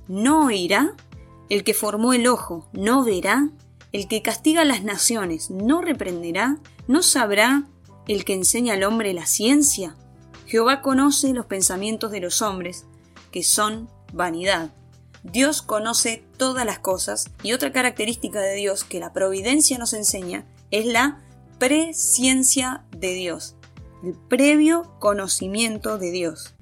no 0.07 0.47
oirá. 0.47 0.95
El 1.49 1.63
que 1.63 1.75
formó 1.75 2.13
el 2.13 2.25
ojo, 2.25 2.67
no 2.73 3.03
verá. 3.03 3.47
El 3.91 4.07
que 4.07 4.23
castiga 4.23 4.63
a 4.63 4.65
las 4.65 4.83
naciones, 4.83 5.51
no 5.51 5.83
reprenderá. 5.83 6.57
No 6.87 7.03
sabrá 7.03 7.67
el 8.07 8.25
que 8.25 8.33
enseña 8.33 8.73
al 8.73 8.83
hombre 8.83 9.13
la 9.13 9.27
ciencia. 9.27 9.95
Jehová 10.47 10.81
conoce 10.81 11.31
los 11.35 11.45
pensamientos 11.45 12.09
de 12.09 12.21
los 12.21 12.41
hombres, 12.41 12.85
que 13.29 13.43
son 13.43 13.87
vanidad. 14.11 14.71
Dios 15.23 15.61
conoce 15.61 16.23
todas 16.37 16.65
las 16.65 16.79
cosas 16.79 17.29
y 17.43 17.53
otra 17.53 17.71
característica 17.71 18.39
de 18.39 18.55
Dios 18.55 18.83
que 18.83 18.99
la 18.99 19.13
providencia 19.13 19.77
nos 19.77 19.93
enseña 19.93 20.45
es 20.71 20.85
la 20.85 21.21
presciencia 21.59 22.83
de 22.91 23.13
Dios, 23.13 23.55
el 24.03 24.13
previo 24.13 24.93
conocimiento 24.99 25.97
de 25.97 26.11
Dios. 26.11 26.55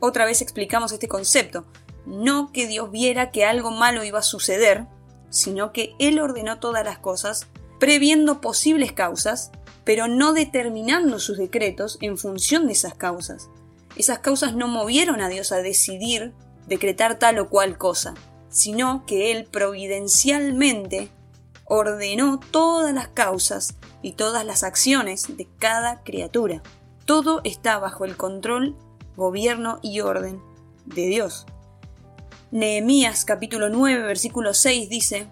Otra 0.00 0.24
vez 0.24 0.42
explicamos 0.42 0.92
este 0.92 1.06
concepto, 1.06 1.64
no 2.04 2.50
que 2.52 2.66
Dios 2.66 2.90
viera 2.90 3.30
que 3.30 3.44
algo 3.44 3.70
malo 3.70 4.02
iba 4.02 4.18
a 4.18 4.22
suceder, 4.22 4.86
sino 5.30 5.72
que 5.72 5.94
Él 5.98 6.18
ordenó 6.18 6.58
todas 6.58 6.84
las 6.84 6.98
cosas, 6.98 7.46
previendo 7.78 8.40
posibles 8.40 8.92
causas, 8.92 9.52
pero 9.84 10.08
no 10.08 10.32
determinando 10.32 11.20
sus 11.20 11.38
decretos 11.38 11.98
en 12.00 12.18
función 12.18 12.66
de 12.66 12.72
esas 12.72 12.94
causas. 12.94 13.48
Esas 13.96 14.18
causas 14.18 14.54
no 14.54 14.68
movieron 14.68 15.20
a 15.20 15.28
Dios 15.28 15.52
a 15.52 15.58
decidir 15.58 16.32
decretar 16.66 17.18
tal 17.18 17.38
o 17.38 17.48
cual 17.48 17.78
cosa, 17.78 18.14
sino 18.48 19.04
que 19.06 19.30
Él 19.32 19.46
providencialmente 19.50 21.10
ordenó 21.64 22.38
todas 22.50 22.92
las 22.92 23.08
causas 23.08 23.76
y 24.02 24.12
todas 24.12 24.44
las 24.44 24.62
acciones 24.62 25.36
de 25.36 25.48
cada 25.58 26.02
criatura. 26.02 26.62
Todo 27.04 27.40
está 27.44 27.78
bajo 27.78 28.04
el 28.04 28.16
control, 28.16 28.76
gobierno 29.16 29.78
y 29.82 30.00
orden 30.00 30.40
de 30.84 31.06
Dios. 31.06 31.46
Nehemías 32.50 33.24
capítulo 33.24 33.70
9 33.70 34.02
versículo 34.02 34.52
6 34.52 34.88
dice, 34.88 35.26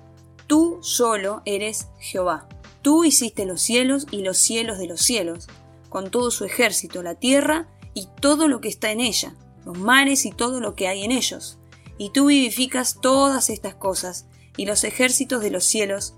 Tú 0.46 0.78
solo 0.80 1.42
eres 1.44 1.88
Jehová. 1.98 2.48
Tú 2.82 3.04
hiciste 3.04 3.44
los 3.44 3.60
cielos 3.60 4.06
y 4.10 4.22
los 4.22 4.38
cielos 4.38 4.78
de 4.78 4.86
los 4.86 5.02
cielos, 5.02 5.46
con 5.90 6.10
todo 6.10 6.30
su 6.30 6.44
ejército, 6.44 7.02
la 7.02 7.14
tierra 7.14 7.68
y 7.92 8.08
todo 8.20 8.48
lo 8.48 8.60
que 8.60 8.68
está 8.68 8.90
en 8.90 9.00
ella, 9.00 9.34
los 9.70 9.78
mares 9.78 10.26
y 10.26 10.32
todo 10.32 10.60
lo 10.60 10.74
que 10.74 10.88
hay 10.88 11.04
en 11.04 11.12
ellos. 11.12 11.58
Y 11.96 12.10
tú 12.10 12.26
vivificas 12.26 12.98
todas 13.00 13.50
estas 13.50 13.74
cosas, 13.74 14.26
y 14.56 14.66
los 14.66 14.84
ejércitos 14.84 15.42
de 15.42 15.50
los 15.50 15.64
cielos 15.64 16.14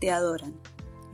te 0.00 0.10
adoran. 0.10 0.54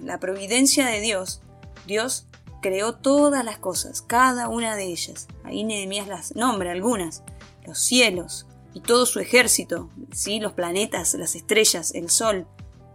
La 0.00 0.20
providencia 0.20 0.86
de 0.86 1.00
Dios, 1.00 1.42
Dios 1.86 2.26
creó 2.60 2.94
todas 2.94 3.44
las 3.44 3.58
cosas, 3.58 4.00
cada 4.00 4.48
una 4.48 4.76
de 4.76 4.84
ellas. 4.84 5.26
Ahí 5.44 5.64
Nehemías 5.64 6.06
las 6.06 6.36
nombra 6.36 6.72
algunas. 6.72 7.24
Los 7.66 7.78
cielos, 7.78 8.46
y 8.74 8.80
todo 8.80 9.06
su 9.06 9.18
ejército, 9.18 9.90
¿sí? 10.12 10.40
los 10.40 10.52
planetas, 10.52 11.14
las 11.14 11.34
estrellas, 11.34 11.94
el 11.94 12.08
sol. 12.08 12.46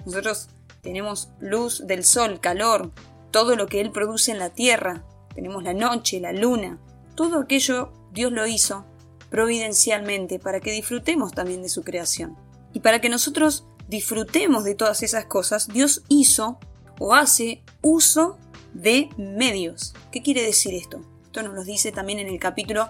Nosotros 0.06 0.50
tenemos 0.82 1.30
luz 1.40 1.86
del 1.86 2.04
sol, 2.04 2.40
calor, 2.40 2.92
todo 3.32 3.56
lo 3.56 3.68
que 3.68 3.82
Él 3.82 3.92
produce 3.92 4.32
en 4.32 4.40
la 4.40 4.50
tierra. 4.50 5.04
Tenemos 5.36 5.64
la 5.64 5.74
noche, 5.74 6.20
la 6.20 6.32
luna. 6.32 6.80
Todo 7.16 7.40
aquello 7.40 7.92
Dios 8.18 8.32
lo 8.32 8.48
hizo 8.48 8.84
providencialmente 9.30 10.40
para 10.40 10.60
que 10.60 10.72
disfrutemos 10.72 11.34
también 11.34 11.62
de 11.62 11.70
su 11.70 11.84
creación. 11.84 12.36
Y 12.74 12.80
para 12.80 13.00
que 13.00 13.10
nosotros 13.10 13.66
disfrutemos 13.88 14.64
de 14.64 14.74
todas 14.74 15.04
esas 15.04 15.26
cosas, 15.26 15.68
Dios 15.68 16.02
hizo 16.08 16.58
o 17.00 17.14
hace 17.14 17.62
uso 17.84 18.40
de 18.74 19.10
medios. 19.18 19.94
¿Qué 20.12 20.24
quiere 20.24 20.42
decir 20.42 20.74
esto? 20.74 21.00
Esto 21.26 21.44
nos 21.44 21.54
lo 21.54 21.64
dice 21.64 21.92
también 21.92 22.18
en 22.18 22.28
el 22.28 22.40
capítulo 22.40 22.90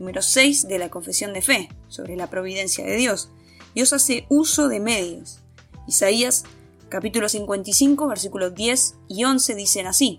número 0.00 0.22
6 0.22 0.66
de 0.66 0.78
la 0.80 0.90
Confesión 0.90 1.32
de 1.32 1.42
Fe, 1.42 1.68
sobre 1.86 2.16
la 2.16 2.28
providencia 2.28 2.84
de 2.84 2.96
Dios. 2.96 3.30
Dios 3.76 3.92
hace 3.92 4.26
uso 4.28 4.66
de 4.66 4.80
medios. 4.80 5.38
Isaías 5.86 6.42
capítulo 6.88 7.28
55, 7.28 8.08
versículos 8.08 8.56
10 8.56 8.96
y 9.06 9.22
11 9.22 9.54
dicen 9.54 9.86
así. 9.86 10.18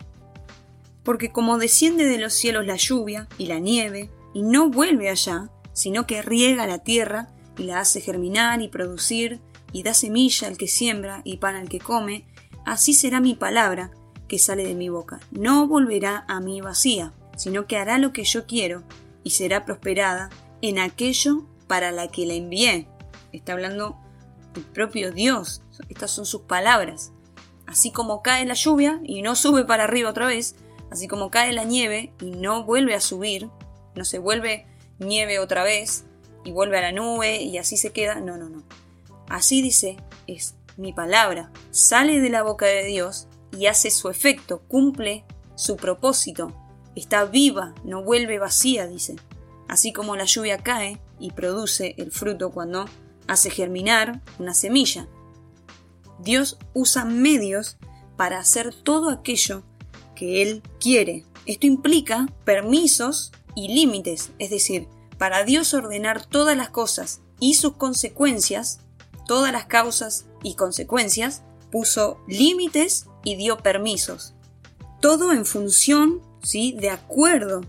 Porque 1.03 1.33
como 1.33 1.57
desciende 1.57 2.05
de 2.05 2.19
los 2.19 2.31
cielos 2.31 2.65
la 2.65 2.77
lluvia 2.77 3.27
y 3.37 3.47
la 3.47 3.59
nieve, 3.59 4.09
y 4.35 4.43
no 4.43 4.69
vuelve 4.69 5.09
allá, 5.09 5.49
sino 5.71 6.05
que 6.05 6.21
riega 6.21 6.67
la 6.67 6.79
tierra 6.79 7.29
y 7.57 7.63
la 7.63 7.79
hace 7.79 8.01
germinar 8.01 8.61
y 8.61 8.67
producir, 8.67 9.39
y 9.71 9.81
da 9.81 9.93
semilla 9.93 10.49
al 10.49 10.57
que 10.57 10.67
siembra 10.67 11.21
y 11.23 11.37
pan 11.37 11.55
al 11.55 11.69
que 11.69 11.79
come, 11.79 12.27
así 12.65 12.93
será 12.93 13.21
mi 13.21 13.33
palabra 13.33 13.91
que 14.27 14.37
sale 14.37 14.65
de 14.65 14.75
mi 14.75 14.89
boca. 14.89 15.21
No 15.31 15.69
volverá 15.69 16.25
a 16.27 16.41
mí 16.41 16.59
vacía, 16.59 17.13
sino 17.37 17.65
que 17.65 17.77
hará 17.77 17.97
lo 17.97 18.11
que 18.11 18.25
yo 18.25 18.45
quiero 18.45 18.83
y 19.23 19.29
será 19.29 19.63
prosperada 19.63 20.29
en 20.61 20.79
aquello 20.79 21.45
para 21.67 21.93
la 21.93 22.09
que 22.09 22.25
la 22.25 22.33
envié. 22.33 22.89
Está 23.31 23.53
hablando 23.53 23.97
el 24.53 24.63
propio 24.63 25.13
Dios. 25.13 25.61
Estas 25.87 26.11
son 26.11 26.25
sus 26.25 26.41
palabras. 26.41 27.13
Así 27.67 27.89
como 27.89 28.21
cae 28.21 28.45
la 28.45 28.53
lluvia 28.53 28.99
y 29.05 29.21
no 29.21 29.35
sube 29.35 29.63
para 29.63 29.85
arriba 29.85 30.09
otra 30.09 30.27
vez, 30.27 30.57
así 30.91 31.07
como 31.07 31.31
cae 31.31 31.53
la 31.53 31.63
nieve 31.63 32.13
y 32.19 32.31
no 32.31 32.65
vuelve 32.65 32.95
a 32.95 32.99
subir, 32.99 33.49
no 33.95 34.05
se 34.05 34.19
vuelve 34.19 34.65
nieve 34.99 35.39
otra 35.39 35.63
vez 35.63 36.05
y 36.43 36.51
vuelve 36.51 36.77
a 36.77 36.81
la 36.81 36.91
nube 36.91 37.41
y 37.41 37.57
así 37.57 37.77
se 37.77 37.91
queda. 37.91 38.15
No, 38.15 38.37
no, 38.37 38.49
no. 38.49 38.63
Así 39.27 39.61
dice, 39.61 39.97
es 40.27 40.55
mi 40.77 40.93
palabra. 40.93 41.51
Sale 41.71 42.19
de 42.19 42.29
la 42.29 42.43
boca 42.43 42.65
de 42.65 42.83
Dios 42.85 43.27
y 43.57 43.67
hace 43.67 43.89
su 43.89 44.09
efecto, 44.09 44.61
cumple 44.67 45.25
su 45.55 45.77
propósito 45.77 46.53
está 46.95 47.25
viva, 47.25 47.75
no 47.83 48.03
vuelve 48.03 48.39
vacía, 48.39 48.87
dice. 48.87 49.15
Así 49.67 49.91
como 49.93 50.15
la 50.15 50.25
lluvia 50.25 50.57
cae 50.57 50.99
y 51.19 51.31
produce 51.31 51.95
el 51.97 52.11
fruto 52.11 52.51
cuando 52.51 52.85
hace 53.27 53.49
germinar 53.49 54.21
una 54.39 54.53
semilla. 54.53 55.07
Dios 56.19 56.57
usa 56.73 57.05
medios 57.05 57.77
para 58.15 58.39
hacer 58.39 58.73
todo 58.73 59.09
aquello 59.09 59.63
que 60.15 60.41
Él 60.41 60.63
quiere. 60.79 61.25
Esto 61.45 61.67
implica 61.67 62.27
permisos 62.45 63.31
y 63.55 63.69
límites, 63.69 64.31
es 64.39 64.49
decir, 64.49 64.87
para 65.17 65.43
Dios 65.43 65.73
ordenar 65.73 66.25
todas 66.25 66.57
las 66.57 66.69
cosas 66.69 67.21
y 67.39 67.55
sus 67.55 67.73
consecuencias, 67.73 68.79
todas 69.25 69.51
las 69.51 69.65
causas 69.65 70.25
y 70.43 70.55
consecuencias, 70.55 71.41
puso 71.71 72.19
límites 72.27 73.07
y 73.23 73.35
dio 73.35 73.57
permisos. 73.57 74.33
Todo 75.01 75.31
en 75.31 75.45
función 75.45 76.21
de 76.53 76.89
acuerdo 76.91 77.61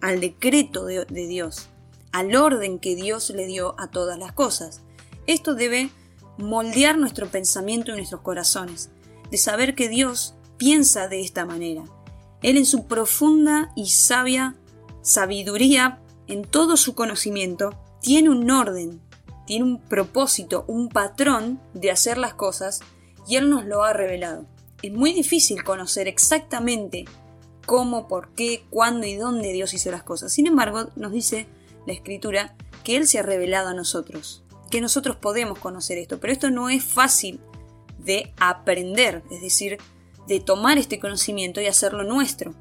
al 0.00 0.20
decreto 0.20 0.84
de, 0.84 1.06
de 1.06 1.26
Dios, 1.26 1.68
al 2.12 2.34
orden 2.36 2.78
que 2.78 2.94
Dios 2.94 3.30
le 3.30 3.46
dio 3.46 3.74
a 3.78 3.90
todas 3.90 4.18
las 4.18 4.32
cosas. 4.32 4.82
Esto 5.26 5.54
debe 5.54 5.90
moldear 6.36 6.98
nuestro 6.98 7.28
pensamiento 7.28 7.92
y 7.92 7.96
nuestros 7.96 8.20
corazones, 8.20 8.90
de 9.30 9.38
saber 9.38 9.74
que 9.74 9.88
Dios 9.88 10.34
piensa 10.56 11.08
de 11.08 11.20
esta 11.20 11.44
manera. 11.44 11.84
Él 12.42 12.56
en 12.56 12.66
su 12.66 12.86
profunda 12.86 13.72
y 13.74 13.88
sabia 13.88 14.54
sabiduría, 15.08 16.00
en 16.26 16.42
todo 16.42 16.76
su 16.76 16.94
conocimiento, 16.94 17.70
tiene 18.02 18.28
un 18.28 18.50
orden, 18.50 19.00
tiene 19.46 19.64
un 19.64 19.80
propósito, 19.80 20.64
un 20.68 20.90
patrón 20.90 21.60
de 21.72 21.90
hacer 21.90 22.18
las 22.18 22.34
cosas 22.34 22.80
y 23.26 23.36
Él 23.36 23.48
nos 23.48 23.64
lo 23.64 23.84
ha 23.84 23.94
revelado. 23.94 24.44
Es 24.82 24.92
muy 24.92 25.14
difícil 25.14 25.64
conocer 25.64 26.08
exactamente 26.08 27.06
cómo, 27.64 28.06
por 28.06 28.34
qué, 28.34 28.64
cuándo 28.68 29.06
y 29.06 29.16
dónde 29.16 29.52
Dios 29.52 29.72
hizo 29.72 29.90
las 29.90 30.02
cosas. 30.02 30.32
Sin 30.32 30.46
embargo, 30.46 30.90
nos 30.94 31.12
dice 31.12 31.46
la 31.86 31.94
escritura 31.94 32.54
que 32.84 32.96
Él 32.96 33.06
se 33.06 33.18
ha 33.18 33.22
revelado 33.22 33.68
a 33.68 33.74
nosotros, 33.74 34.44
que 34.70 34.82
nosotros 34.82 35.16
podemos 35.16 35.58
conocer 35.58 35.96
esto, 35.96 36.20
pero 36.20 36.34
esto 36.34 36.50
no 36.50 36.68
es 36.68 36.84
fácil 36.84 37.40
de 37.98 38.34
aprender, 38.38 39.22
es 39.30 39.40
decir, 39.40 39.78
de 40.26 40.40
tomar 40.40 40.76
este 40.76 41.00
conocimiento 41.00 41.62
y 41.62 41.66
hacerlo 41.66 42.04
nuestro. 42.04 42.54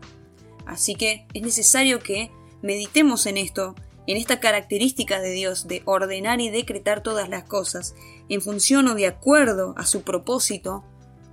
Así 0.65 0.95
que 0.95 1.27
es 1.33 1.41
necesario 1.41 1.99
que 1.99 2.31
meditemos 2.61 3.25
en 3.25 3.37
esto, 3.37 3.75
en 4.07 4.17
esta 4.17 4.39
característica 4.39 5.19
de 5.19 5.31
Dios 5.31 5.67
de 5.67 5.81
ordenar 5.85 6.41
y 6.41 6.49
decretar 6.49 7.03
todas 7.03 7.29
las 7.29 7.43
cosas 7.43 7.95
en 8.29 8.41
función 8.41 8.87
o 8.87 8.95
de 8.95 9.07
acuerdo 9.07 9.73
a 9.77 9.85
su 9.85 10.01
propósito, 10.03 10.83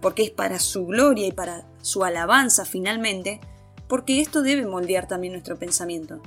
porque 0.00 0.24
es 0.24 0.30
para 0.30 0.58
su 0.58 0.86
gloria 0.86 1.26
y 1.26 1.32
para 1.32 1.66
su 1.82 2.04
alabanza 2.04 2.64
finalmente, 2.64 3.40
porque 3.88 4.20
esto 4.20 4.42
debe 4.42 4.66
moldear 4.66 5.08
también 5.08 5.32
nuestro 5.32 5.58
pensamiento. 5.58 6.20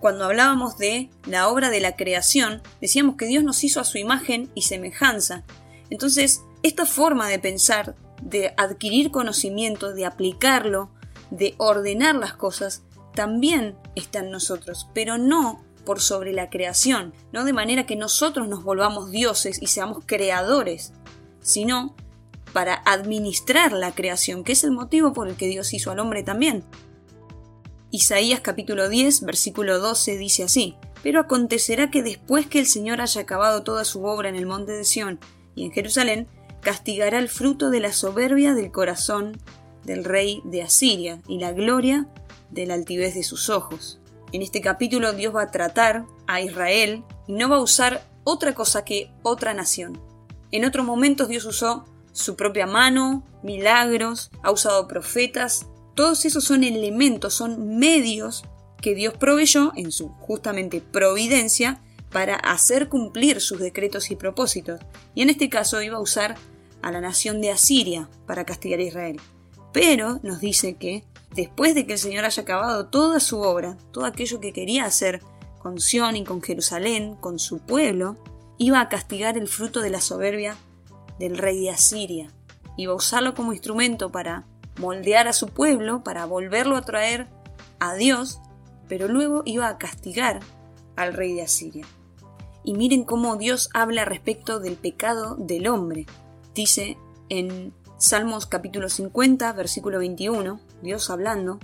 Cuando 0.00 0.24
hablábamos 0.24 0.78
de 0.78 1.10
la 1.26 1.48
obra 1.48 1.70
de 1.70 1.80
la 1.80 1.96
creación, 1.96 2.62
decíamos 2.80 3.16
que 3.16 3.26
Dios 3.26 3.42
nos 3.42 3.64
hizo 3.64 3.80
a 3.80 3.84
su 3.84 3.98
imagen 3.98 4.48
y 4.54 4.62
semejanza. 4.62 5.44
Entonces, 5.90 6.42
esta 6.62 6.86
forma 6.86 7.28
de 7.28 7.38
pensar, 7.40 7.96
de 8.22 8.54
adquirir 8.56 9.10
conocimiento, 9.10 9.92
de 9.92 10.06
aplicarlo, 10.06 10.90
de 11.30 11.54
ordenar 11.58 12.14
las 12.14 12.34
cosas, 12.34 12.82
también 13.14 13.76
está 13.94 14.20
en 14.20 14.30
nosotros, 14.30 14.88
pero 14.94 15.18
no 15.18 15.64
por 15.84 16.00
sobre 16.00 16.32
la 16.32 16.50
creación, 16.50 17.14
no 17.32 17.44
de 17.44 17.52
manera 17.52 17.86
que 17.86 17.96
nosotros 17.96 18.48
nos 18.48 18.62
volvamos 18.62 19.10
dioses 19.10 19.60
y 19.62 19.68
seamos 19.68 20.04
creadores, 20.04 20.92
sino 21.40 21.96
para 22.52 22.82
administrar 22.84 23.72
la 23.72 23.92
creación, 23.92 24.44
que 24.44 24.52
es 24.52 24.64
el 24.64 24.70
motivo 24.70 25.12
por 25.12 25.28
el 25.28 25.36
que 25.36 25.48
Dios 25.48 25.72
hizo 25.72 25.90
al 25.90 25.98
hombre 25.98 26.22
también. 26.22 26.64
Isaías 27.90 28.40
capítulo 28.40 28.88
10, 28.88 29.22
versículo 29.22 29.78
12 29.78 30.18
dice 30.18 30.44
así, 30.44 30.76
Pero 31.02 31.20
acontecerá 31.20 31.90
que 31.90 32.02
después 32.02 32.46
que 32.46 32.58
el 32.58 32.66
Señor 32.66 33.00
haya 33.00 33.22
acabado 33.22 33.62
toda 33.62 33.84
su 33.84 34.04
obra 34.04 34.28
en 34.28 34.36
el 34.36 34.44
monte 34.44 34.72
de 34.72 34.84
Sión 34.84 35.18
y 35.54 35.64
en 35.64 35.72
Jerusalén, 35.72 36.28
castigará 36.60 37.18
el 37.18 37.30
fruto 37.30 37.70
de 37.70 37.80
la 37.80 37.92
soberbia 37.92 38.52
del 38.52 38.70
corazón 38.70 39.38
del 39.84 40.04
rey 40.04 40.42
de 40.44 40.62
Asiria 40.62 41.22
y 41.26 41.38
la 41.38 41.52
gloria 41.52 42.06
de 42.50 42.66
la 42.66 42.74
altivez 42.74 43.14
de 43.14 43.22
sus 43.22 43.50
ojos. 43.50 44.00
En 44.32 44.42
este 44.42 44.60
capítulo 44.60 45.12
Dios 45.12 45.34
va 45.34 45.42
a 45.42 45.50
tratar 45.50 46.04
a 46.26 46.40
Israel 46.40 47.04
y 47.26 47.32
no 47.32 47.48
va 47.48 47.56
a 47.56 47.62
usar 47.62 48.06
otra 48.24 48.54
cosa 48.54 48.84
que 48.84 49.10
otra 49.22 49.54
nación. 49.54 50.00
En 50.50 50.64
otros 50.64 50.84
momentos 50.84 51.28
Dios 51.28 51.44
usó 51.44 51.84
su 52.12 52.36
propia 52.36 52.66
mano, 52.66 53.24
milagros, 53.42 54.30
ha 54.42 54.50
usado 54.50 54.88
profetas. 54.88 55.66
Todos 55.94 56.24
esos 56.24 56.44
son 56.44 56.64
elementos, 56.64 57.34
son 57.34 57.78
medios 57.78 58.44
que 58.80 58.94
Dios 58.94 59.14
proveyó 59.14 59.72
en 59.76 59.92
su 59.92 60.08
justamente 60.08 60.80
providencia 60.80 61.80
para 62.10 62.36
hacer 62.36 62.88
cumplir 62.88 63.40
sus 63.40 63.60
decretos 63.60 64.10
y 64.10 64.16
propósitos. 64.16 64.80
Y 65.14 65.22
en 65.22 65.30
este 65.30 65.48
caso 65.48 65.82
iba 65.82 65.96
a 65.96 66.02
usar 66.02 66.36
a 66.82 66.90
la 66.90 67.00
nación 67.00 67.40
de 67.40 67.50
Asiria 67.50 68.08
para 68.26 68.44
castigar 68.44 68.80
a 68.80 68.84
Israel. 68.84 69.20
Pero 69.72 70.20
nos 70.22 70.40
dice 70.40 70.74
que 70.74 71.04
después 71.34 71.74
de 71.74 71.86
que 71.86 71.94
el 71.94 71.98
Señor 71.98 72.24
haya 72.24 72.42
acabado 72.42 72.86
toda 72.86 73.20
su 73.20 73.40
obra, 73.40 73.76
todo 73.92 74.04
aquello 74.04 74.40
que 74.40 74.52
quería 74.52 74.84
hacer 74.84 75.22
con 75.58 75.80
Sión 75.80 76.16
y 76.16 76.24
con 76.24 76.42
Jerusalén, 76.42 77.16
con 77.16 77.38
su 77.38 77.58
pueblo, 77.58 78.16
iba 78.58 78.80
a 78.80 78.88
castigar 78.88 79.36
el 79.36 79.48
fruto 79.48 79.80
de 79.80 79.90
la 79.90 80.00
soberbia 80.00 80.56
del 81.18 81.38
rey 81.38 81.60
de 81.60 81.70
Asiria. 81.70 82.32
Iba 82.76 82.92
a 82.92 82.96
usarlo 82.96 83.34
como 83.34 83.52
instrumento 83.52 84.10
para 84.10 84.46
moldear 84.78 85.28
a 85.28 85.32
su 85.32 85.48
pueblo, 85.48 86.02
para 86.04 86.26
volverlo 86.26 86.76
a 86.76 86.82
traer 86.82 87.28
a 87.80 87.94
Dios, 87.94 88.40
pero 88.88 89.08
luego 89.08 89.42
iba 89.44 89.68
a 89.68 89.78
castigar 89.78 90.40
al 90.96 91.12
rey 91.12 91.34
de 91.34 91.42
Asiria. 91.42 91.86
Y 92.64 92.74
miren 92.74 93.04
cómo 93.04 93.36
Dios 93.36 93.70
habla 93.74 94.04
respecto 94.04 94.60
del 94.60 94.76
pecado 94.76 95.36
del 95.36 95.68
hombre. 95.68 96.06
Dice 96.54 96.98
en 97.28 97.72
Salmos 97.98 98.46
capítulo 98.46 98.88
50, 98.88 99.52
versículo 99.52 99.98
21, 99.98 100.60
Dios 100.82 101.10
hablando, 101.10 101.58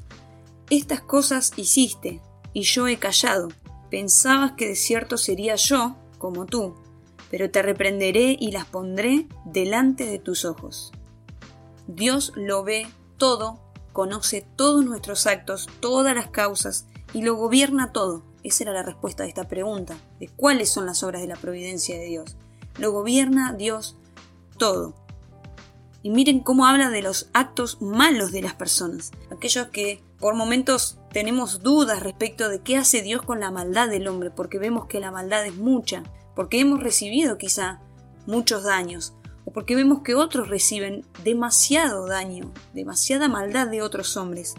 Estas 0.71 1.01
cosas 1.03 1.53
hiciste, 1.57 2.21
y 2.53 2.63
yo 2.63 2.89
he 2.89 2.99
callado. 2.99 3.49
Pensabas 3.91 4.53
que 4.53 4.69
de 4.69 4.77
cierto 4.77 5.19
sería 5.19 5.57
yo, 5.57 5.97
como 6.19 6.47
tú, 6.47 6.75
pero 7.31 7.51
te 7.51 7.63
reprenderé 7.63 8.37
y 8.39 8.51
las 8.51 8.65
pondré 8.65 9.27
delante 9.45 10.07
de 10.07 10.19
tus 10.19 10.45
ojos. 10.45 10.93
Dios 11.87 12.33
lo 12.35 12.65
ve 12.65 12.87
todo, 13.19 13.61
conoce 13.93 14.47
todos 14.57 14.85
nuestros 14.85 15.27
actos, 15.27 15.69
todas 15.81 16.15
las 16.15 16.29
causas, 16.29 16.87
y 17.13 17.23
lo 17.23 17.37
gobierna 17.37 17.93
todo. 17.93 18.23
Esa 18.43 18.65
era 18.65 18.73
la 18.73 18.83
respuesta 18.83 19.23
de 19.23 19.29
esta 19.29 19.49
pregunta, 19.49 19.97
de 20.19 20.29
cuáles 20.29 20.71
son 20.71 20.87
las 20.87 21.03
obras 21.03 21.23
de 21.23 21.29
la 21.29 21.37
providencia 21.37 21.97
de 21.99 22.07
Dios. 22.07 22.37
Lo 22.79 22.93
gobierna 22.93 23.53
Dios 23.53 23.97
todo. 24.59 24.95
Y 26.05 26.11
miren 26.11 26.41
cómo 26.41 26.67
habla 26.67 26.91
de 26.91 27.01
los 27.01 27.31
actos 27.33 27.81
malos 27.81 28.31
de 28.31 28.43
las 28.43 28.53
personas, 28.53 29.11
aquellos 29.31 29.69
que 29.69 30.05
por 30.19 30.35
momentos 30.35 30.99
tenemos 31.11 31.63
dudas 31.63 32.03
respecto 32.03 32.51
de 32.51 32.61
qué 32.61 32.77
hace 32.77 33.01
Dios 33.01 33.23
con 33.23 33.41
la 33.41 33.51
maldad 33.51 33.89
del 33.89 34.07
hombre, 34.07 34.31
porque 34.31 34.59
vemos 34.59 34.85
que 34.85 35.01
la 35.01 35.11
maldad 35.11 35.47
es 35.47 35.57
mucha, 35.57 36.03
porque 36.37 36.61
hemos 36.61 36.83
recibido 36.83 37.39
quizá 37.39 37.81
muchos 38.27 38.65
daños, 38.65 39.15
o 39.47 39.53
porque 39.53 39.75
vemos 39.75 40.03
que 40.03 40.15
otros 40.15 40.49
reciben 40.49 41.07
demasiado 41.25 42.07
daño, 42.07 42.53
demasiada 42.75 43.29
maldad 43.29 43.69
de 43.69 43.81
otros 43.81 44.19
hombres. 44.19 44.57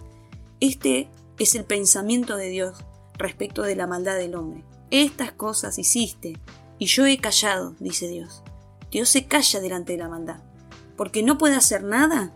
Este 0.59 1.11
es 1.37 1.53
el 1.53 1.63
pensamiento 1.63 2.37
de 2.37 2.49
Dios 2.49 2.83
respecto 3.19 3.61
de 3.61 3.75
la 3.75 3.85
maldad 3.85 4.15
del 4.15 4.33
hombre. 4.33 4.63
Estas 4.89 5.31
cosas 5.31 5.77
hiciste, 5.77 6.39
y 6.79 6.87
yo 6.87 7.05
he 7.05 7.19
callado, 7.19 7.75
dice 7.79 8.07
Dios. 8.07 8.41
Dios 8.89 9.09
se 9.09 9.27
calla 9.27 9.59
delante 9.59 9.93
de 9.93 9.99
la 9.99 10.09
maldad. 10.09 10.39
¿Porque 10.95 11.23
no 11.23 11.37
puede 11.37 11.55
hacer 11.55 11.83
nada? 11.83 12.33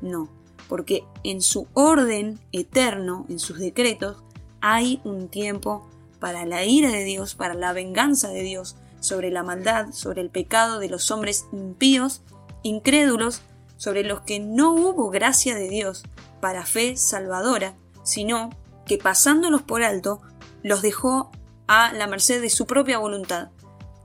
No, 0.00 0.28
porque 0.68 1.04
en 1.24 1.42
su 1.42 1.66
orden 1.74 2.38
eterno, 2.52 3.26
en 3.28 3.38
sus 3.38 3.58
decretos, 3.58 4.22
hay 4.60 5.00
un 5.04 5.28
tiempo 5.28 5.88
para 6.18 6.44
la 6.44 6.64
ira 6.64 6.90
de 6.90 7.04
Dios, 7.04 7.34
para 7.34 7.54
la 7.54 7.72
venganza 7.72 8.28
de 8.28 8.42
Dios 8.42 8.76
sobre 9.00 9.30
la 9.30 9.42
maldad, 9.42 9.92
sobre 9.92 10.20
el 10.20 10.30
pecado 10.30 10.78
de 10.78 10.88
los 10.88 11.10
hombres 11.10 11.46
impíos, 11.52 12.22
incrédulos, 12.62 13.42
sobre 13.76 14.04
los 14.04 14.20
que 14.20 14.38
no 14.38 14.74
hubo 14.74 15.10
gracia 15.10 15.54
de 15.54 15.68
Dios 15.68 16.04
para 16.40 16.66
fe 16.66 16.96
salvadora, 16.96 17.74
sino 18.02 18.50
que 18.86 18.98
pasándolos 18.98 19.62
por 19.62 19.82
alto, 19.82 20.20
los 20.62 20.82
dejó 20.82 21.30
a 21.66 21.92
la 21.92 22.06
merced 22.06 22.42
de 22.42 22.50
su 22.50 22.66
propia 22.66 22.98
voluntad, 22.98 23.48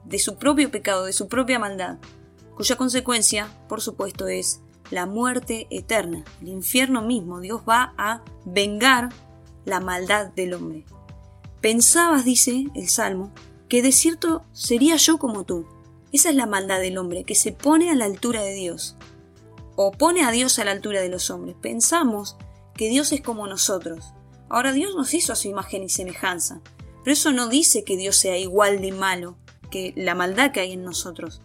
de 0.05 0.19
su 0.19 0.37
propio 0.37 0.71
pecado, 0.71 1.05
de 1.05 1.13
su 1.13 1.27
propia 1.27 1.59
maldad, 1.59 1.97
cuya 2.55 2.77
consecuencia, 2.77 3.49
por 3.67 3.81
supuesto, 3.81 4.27
es 4.27 4.61
la 4.91 5.05
muerte 5.05 5.67
eterna, 5.69 6.23
el 6.41 6.47
infierno 6.49 7.01
mismo. 7.01 7.41
Dios 7.41 7.61
va 7.67 7.93
a 7.97 8.23
vengar 8.45 9.09
la 9.65 9.79
maldad 9.79 10.27
del 10.27 10.53
hombre. 10.53 10.85
Pensabas, 11.61 12.23
dice 12.23 12.67
el 12.75 12.87
Salmo, 12.87 13.33
que 13.67 13.81
de 13.81 13.91
cierto 13.91 14.43
sería 14.53 14.95
yo 14.95 15.17
como 15.17 15.43
tú. 15.43 15.65
Esa 16.11 16.29
es 16.29 16.35
la 16.35 16.45
maldad 16.45 16.79
del 16.79 16.97
hombre, 16.97 17.23
que 17.23 17.35
se 17.35 17.51
pone 17.51 17.89
a 17.89 17.95
la 17.95 18.05
altura 18.05 18.41
de 18.41 18.53
Dios, 18.53 18.95
o 19.75 19.91
pone 19.91 20.23
a 20.23 20.31
Dios 20.31 20.59
a 20.59 20.65
la 20.65 20.71
altura 20.71 21.01
de 21.01 21.09
los 21.09 21.29
hombres. 21.29 21.55
Pensamos 21.61 22.37
que 22.75 22.87
Dios 22.89 23.11
es 23.11 23.21
como 23.21 23.47
nosotros. 23.47 24.13
Ahora 24.47 24.71
Dios 24.71 24.95
nos 24.95 25.13
hizo 25.13 25.33
a 25.33 25.35
su 25.35 25.47
imagen 25.47 25.83
y 25.83 25.89
semejanza, 25.89 26.61
pero 27.03 27.13
eso 27.13 27.33
no 27.33 27.49
dice 27.49 27.83
que 27.83 27.97
Dios 27.97 28.15
sea 28.15 28.37
igual 28.37 28.79
de 28.79 28.91
malo 28.91 29.35
que 29.71 29.93
la 29.97 30.15
maldad 30.15 30.51
que 30.51 30.61
hay 30.61 30.73
en 30.73 30.83
nosotros 30.83 31.41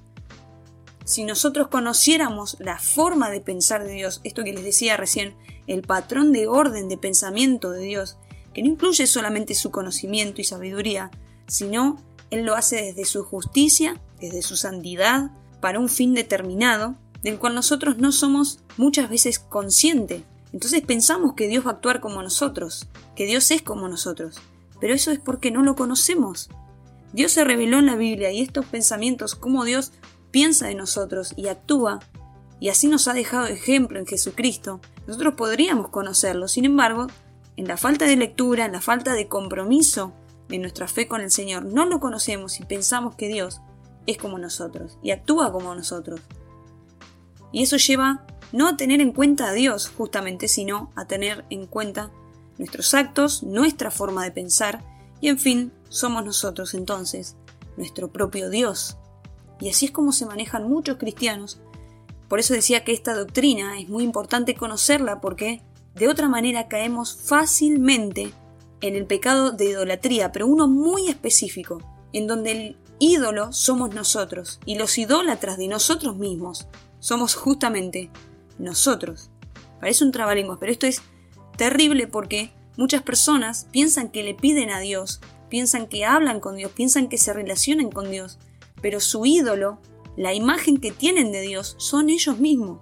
si 1.11 1.25
nosotros 1.25 1.67
conociéramos 1.67 2.57
la 2.61 2.79
forma 2.79 3.31
de 3.31 3.41
pensar 3.41 3.83
de 3.83 3.95
Dios, 3.95 4.21
esto 4.23 4.45
que 4.45 4.53
les 4.53 4.63
decía 4.63 4.97
recién, 4.97 5.35
el 5.67 5.83
patrón 5.83 6.31
de 6.31 6.47
orden 6.47 6.89
de 6.89 6.97
pensamiento 6.97 7.73
de 7.73 7.81
Dios, 7.81 8.17
que 8.55 8.63
no 8.63 8.69
incluye 8.69 9.09
solamente 9.09 9.57
su 9.57 9.73
conocimiento 9.73 10.41
y 10.41 10.45
sabiduría, 10.45 11.11
sino 11.49 11.97
Él 12.31 12.45
lo 12.45 12.55
hace 12.55 12.77
desde 12.77 13.05
su 13.07 13.25
justicia, 13.25 14.01
desde 14.21 14.43
su 14.43 14.57
santidad, 14.57 15.33
para 15.61 15.81
un 15.81 15.89
fin 15.89 16.15
determinado, 16.15 16.95
del 17.25 17.41
cual 17.41 17.57
nosotros 17.57 17.99
no 17.99 18.13
somos 18.13 18.61
muchas 18.77 19.11
veces 19.11 19.41
conscientes. 19.41 20.23
Entonces 20.53 20.81
pensamos 20.83 21.35
que 21.35 21.49
Dios 21.49 21.67
va 21.67 21.71
a 21.71 21.75
actuar 21.75 22.01
como 22.01 22.23
nosotros, 22.23 22.87
que 23.17 23.27
Dios 23.27 23.51
es 23.51 23.63
como 23.63 23.89
nosotros, 23.89 24.41
pero 24.81 24.95
eso 24.95 25.11
es 25.11 25.19
porque 25.19 25.51
no 25.51 25.65
lo 25.65 25.75
conocemos. 25.75 26.51
Dios 27.13 27.33
se 27.33 27.43
reveló 27.43 27.81
en 27.81 27.87
la 27.87 27.97
Biblia 27.97 28.31
y 28.31 28.43
estos 28.43 28.65
pensamientos, 28.67 29.35
como 29.35 29.65
Dios 29.65 29.91
piensa 30.31 30.67
de 30.69 30.75
nosotros 30.75 31.33
y 31.37 31.49
actúa, 31.49 32.01
y 32.59 32.69
así 32.69 32.89
nos 32.89 33.09
ha 33.09 33.15
dejado 33.15 33.47
ejemplo 33.47 33.99
en 33.99 34.07
Jesucristo, 34.07 34.81
nosotros 35.07 35.35
podríamos 35.35 35.89
conocerlo. 35.89 36.47
Sin 36.47 36.65
embargo, 36.65 37.07
en 37.57 37.67
la 37.67 37.77
falta 37.77 38.05
de 38.05 38.17
lectura, 38.17 38.67
en 38.67 38.73
la 38.73 38.81
falta 38.81 39.15
de 39.15 39.29
compromiso 39.29 40.13
de 40.49 40.59
nuestra 40.59 40.89
fe 40.89 41.09
con 41.09 41.21
el 41.21 41.31
Señor, 41.31 41.65
no 41.65 41.87
lo 41.87 42.01
conocemos 42.01 42.61
y 42.61 42.65
pensamos 42.65 43.15
que 43.17 43.29
Dios 43.29 43.61
es 44.07 44.19
como 44.19 44.39
nosotros 44.39 44.99
y 45.03 45.11
actúa 45.11 45.53
como 45.53 45.75
nosotros. 45.75 46.21
Y 47.53 47.63
eso 47.63 47.77
lleva 47.77 48.25
no 48.53 48.69
a 48.69 48.77
tener 48.77 49.01
en 49.01 49.13
cuenta 49.13 49.49
a 49.49 49.53
Dios 49.53 49.91
justamente, 49.97 50.49
sino 50.49 50.91
a 50.97 51.07
tener 51.07 51.45
en 51.51 51.67
cuenta 51.67 52.11
nuestros 52.59 52.95
actos, 52.95 53.43
nuestra 53.43 53.91
forma 53.91 54.25
de 54.25 54.33
pensar, 54.33 54.85
y 55.21 55.29
en 55.29 55.39
fin, 55.39 55.73
somos 55.89 56.25
nosotros 56.25 56.75
entonces, 56.75 57.37
nuestro 57.77 58.11
propio 58.11 58.51
Dios, 58.51 58.97
y 59.61 59.69
así 59.69 59.87
es 59.87 59.93
como 59.93 60.13
se 60.13 60.27
manejan 60.27 60.69
muchos 60.69 60.97
cristianos. 60.97 61.61
Por 62.29 62.39
eso 62.39 62.55
decía 62.55 62.85
que 62.85 62.93
esta 62.93 63.15
doctrina 63.15 63.79
es 63.79 63.89
muy 63.89 64.05
importante 64.05 64.55
conocerla 64.55 65.21
porque 65.21 65.63
de 65.95 66.09
otra 66.09 66.29
manera 66.29 66.69
caemos 66.69 67.15
fácilmente 67.15 68.33
en 68.81 68.97
el 68.97 69.07
pecado 69.07 69.53
de 69.53 69.71
idolatría, 69.71 70.33
pero 70.33 70.47
uno 70.47 70.69
muy 70.69 71.09
específico, 71.09 71.83
en 72.13 72.27
donde 72.27 72.53
el 72.53 72.77
ídolo 72.99 73.53
somos 73.53 73.95
nosotros 73.95 74.61
y 74.65 74.77
los 74.77 74.97
idólatras 74.99 75.59
de 75.59 75.69
nosotros 75.69 76.17
mismos 76.17 76.67
somos 77.01 77.35
justamente 77.35 78.11
nosotros. 78.59 79.31
Parece 79.81 80.05
un 80.05 80.13
trabalenguas, 80.13 80.59
pero 80.59 80.73
esto 80.73 80.87
es 80.87 81.03
terrible 81.57 82.07
porque 82.07 82.51
muchas 82.77 83.03
personas 83.03 83.67
piensan 83.71 84.11
que 84.11 84.23
le 84.23 84.35
piden 84.35 84.71
a 84.71 84.81
Dios, 84.81 85.21
piensan 85.49 85.87
que 85.89 86.05
hablan 86.05 86.41
con 86.41 86.57
Dios, 86.57 86.71
piensan 86.73 87.09
que 87.09 87.19
se 87.19 87.33
relacionan 87.33 87.91
con 87.91 88.11
Dios, 88.11 88.39
pero 88.81 89.01
su 89.01 89.27
ídolo, 89.27 89.81
la 90.17 90.35
imagen 90.35 90.79
que 90.79 90.91
tienen 90.91 91.33
de 91.33 91.41
Dios, 91.41 91.75
son 91.79 92.11
ellos 92.11 92.39
mismos. 92.39 92.81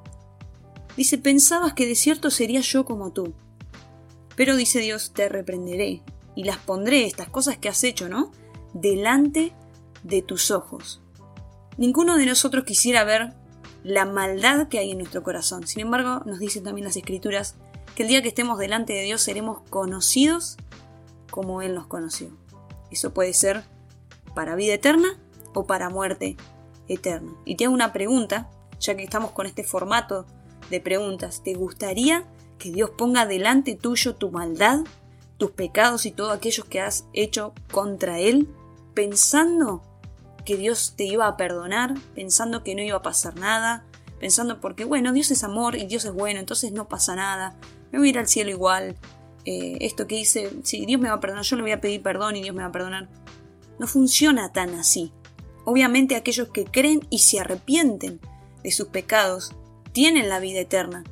Dice, 0.96 1.18
pensabas 1.18 1.74
que 1.74 1.86
de 1.86 1.94
cierto 1.94 2.30
sería 2.30 2.60
yo 2.60 2.84
como 2.84 3.12
tú. 3.12 3.32
Pero 4.34 4.56
dice 4.56 4.80
Dios, 4.80 5.12
te 5.12 5.28
reprenderé 5.28 6.02
y 6.34 6.44
las 6.44 6.58
pondré, 6.58 7.04
estas 7.04 7.28
cosas 7.28 7.58
que 7.58 7.68
has 7.68 7.82
hecho, 7.84 8.08
¿no? 8.08 8.32
Delante 8.72 9.52
de 10.02 10.22
tus 10.22 10.50
ojos. 10.50 11.00
Ninguno 11.76 12.16
de 12.16 12.26
nosotros 12.26 12.64
quisiera 12.64 13.04
ver 13.04 13.34
la 13.84 14.04
maldad 14.04 14.68
que 14.68 14.78
hay 14.78 14.90
en 14.90 14.98
nuestro 14.98 15.22
corazón. 15.22 15.66
Sin 15.66 15.82
embargo, 15.82 16.22
nos 16.26 16.38
dicen 16.38 16.64
también 16.64 16.84
las 16.84 16.96
escrituras 16.96 17.56
que 17.94 18.02
el 18.02 18.08
día 18.08 18.22
que 18.22 18.28
estemos 18.28 18.58
delante 18.58 18.92
de 18.92 19.02
Dios 19.02 19.22
seremos 19.22 19.60
conocidos 19.70 20.56
como 21.30 21.62
Él 21.62 21.74
nos 21.74 21.86
conoció. 21.86 22.30
Eso 22.90 23.12
puede 23.12 23.34
ser 23.34 23.64
para 24.34 24.54
vida 24.56 24.74
eterna 24.74 25.18
para 25.66 25.90
muerte 25.90 26.36
eterna. 26.88 27.32
Y 27.44 27.56
te 27.56 27.64
hago 27.64 27.74
una 27.74 27.92
pregunta, 27.92 28.50
ya 28.80 28.96
que 28.96 29.04
estamos 29.04 29.32
con 29.32 29.46
este 29.46 29.64
formato 29.64 30.26
de 30.70 30.80
preguntas. 30.80 31.42
¿Te 31.42 31.54
gustaría 31.54 32.24
que 32.58 32.70
Dios 32.70 32.90
ponga 32.90 33.26
delante 33.26 33.74
tuyo 33.74 34.14
tu 34.14 34.30
maldad, 34.30 34.80
tus 35.38 35.52
pecados 35.52 36.06
y 36.06 36.10
todos 36.10 36.32
aquellos 36.36 36.66
que 36.66 36.80
has 36.80 37.06
hecho 37.12 37.52
contra 37.70 38.18
Él, 38.18 38.48
pensando 38.94 39.82
que 40.44 40.56
Dios 40.56 40.94
te 40.96 41.04
iba 41.04 41.26
a 41.26 41.36
perdonar, 41.36 41.94
pensando 42.14 42.64
que 42.64 42.74
no 42.74 42.82
iba 42.82 42.96
a 42.96 43.02
pasar 43.02 43.36
nada, 43.36 43.84
pensando 44.18 44.60
porque, 44.60 44.84
bueno, 44.84 45.12
Dios 45.12 45.30
es 45.30 45.44
amor 45.44 45.76
y 45.76 45.86
Dios 45.86 46.04
es 46.04 46.12
bueno, 46.12 46.40
entonces 46.40 46.72
no 46.72 46.88
pasa 46.88 47.14
nada, 47.14 47.56
me 47.92 47.98
voy 47.98 48.08
a 48.08 48.10
ir 48.10 48.18
al 48.18 48.26
cielo 48.26 48.50
igual, 48.50 48.96
eh, 49.44 49.78
esto 49.80 50.06
que 50.06 50.16
dice, 50.16 50.50
si 50.64 50.84
Dios 50.84 51.00
me 51.00 51.08
va 51.08 51.14
a 51.14 51.20
perdonar, 51.20 51.44
yo 51.44 51.56
le 51.56 51.62
voy 51.62 51.72
a 51.72 51.80
pedir 51.80 52.02
perdón 52.02 52.36
y 52.36 52.42
Dios 52.42 52.54
me 52.54 52.62
va 52.62 52.68
a 52.68 52.72
perdonar. 52.72 53.08
No 53.78 53.86
funciona 53.86 54.52
tan 54.52 54.74
así. 54.74 55.12
Obviamente 55.70 56.16
aquellos 56.16 56.48
que 56.48 56.64
creen 56.64 57.06
y 57.10 57.18
se 57.18 57.40
arrepienten 57.40 58.20
de 58.64 58.70
sus 58.70 58.88
pecados 58.88 59.54
tienen 59.92 60.30
la 60.30 60.40
vida 60.40 60.60
eterna, 60.60 61.04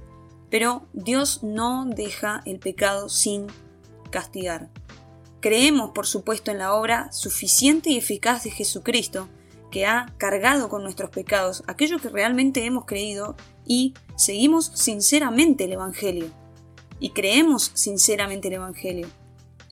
pero 0.49 0.87
Dios 0.95 1.43
no 1.43 1.85
deja 1.85 2.41
el 2.47 2.59
pecado 2.59 3.11
sin 3.11 3.49
castigar. 4.11 4.71
Creemos, 5.41 5.91
por 5.91 6.07
supuesto, 6.07 6.53
en 6.53 6.57
la 6.57 6.73
obra 6.73 7.13
suficiente 7.13 7.91
y 7.91 7.99
eficaz 7.99 8.45
de 8.45 8.51
Jesucristo, 8.51 9.29
que 9.71 9.85
ha 9.85 10.15
cargado 10.17 10.71
con 10.71 10.83
nuestros 10.83 11.11
pecados, 11.11 11.63
aquello 11.67 11.99
que 11.99 12.09
realmente 12.09 12.65
hemos 12.65 12.87
creído, 12.87 13.37
y 13.67 13.93
seguimos 14.17 14.73
sinceramente 14.73 15.65
el 15.65 15.75
Evangelio. 15.75 16.31
Y 16.99 17.11
creemos 17.11 17.73
sinceramente 17.75 18.49
el 18.49 18.55
Evangelio. 18.55 19.09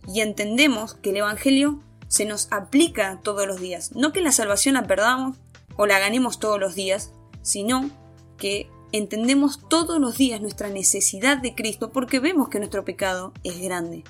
Y 0.06 0.20
entendemos 0.20 0.92
que 0.92 1.08
el 1.08 1.16
Evangelio 1.16 1.80
se 2.14 2.26
nos 2.26 2.46
aplica 2.52 3.18
todos 3.24 3.44
los 3.44 3.58
días. 3.58 3.90
No 3.96 4.12
que 4.12 4.20
la 4.20 4.30
salvación 4.30 4.74
la 4.74 4.86
perdamos 4.86 5.36
o 5.74 5.84
la 5.84 5.98
ganemos 5.98 6.38
todos 6.38 6.60
los 6.60 6.76
días, 6.76 7.10
sino 7.42 7.90
que 8.36 8.70
entendemos 8.92 9.58
todos 9.68 9.98
los 9.98 10.16
días 10.16 10.40
nuestra 10.40 10.68
necesidad 10.68 11.38
de 11.38 11.56
Cristo 11.56 11.90
porque 11.90 12.20
vemos 12.20 12.50
que 12.50 12.60
nuestro 12.60 12.84
pecado 12.84 13.32
es 13.42 13.60
grande. 13.60 14.04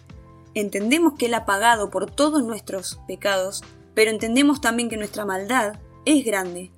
Entendemos 0.53 1.14
que 1.14 1.27
Él 1.27 1.35
ha 1.35 1.47
pagado 1.47 1.88
por 1.88 2.11
todos 2.11 2.45
nuestros 2.45 3.01
pecados, 3.09 3.64
pero 3.95 4.11
entendemos 4.11 4.61
también 4.61 4.90
que 4.90 4.99
nuestra 4.99 5.25
maldad 5.25 5.79
es 6.05 6.27
grande. 6.27 6.71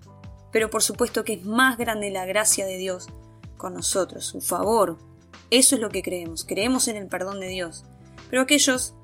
Pero 0.52 0.70
por 0.70 0.84
supuesto 0.84 1.24
que 1.24 1.32
es 1.32 1.44
más 1.44 1.76
grande 1.76 2.12
la 2.12 2.24
gracia 2.24 2.66
de 2.66 2.78
Dios 2.78 3.08
con 3.56 3.74
nosotros, 3.74 4.26
su 4.26 4.40
favor. 4.40 4.96
Eso 5.50 5.74
es 5.74 5.80
lo 5.80 5.88
que 5.88 6.04
creemos, 6.04 6.44
creemos 6.44 6.86
en 6.86 6.94
el 6.94 7.08
perdón 7.08 7.40
de 7.40 7.48
Dios. 7.48 7.82
Pero 8.30 8.42
aquellos 8.42 8.94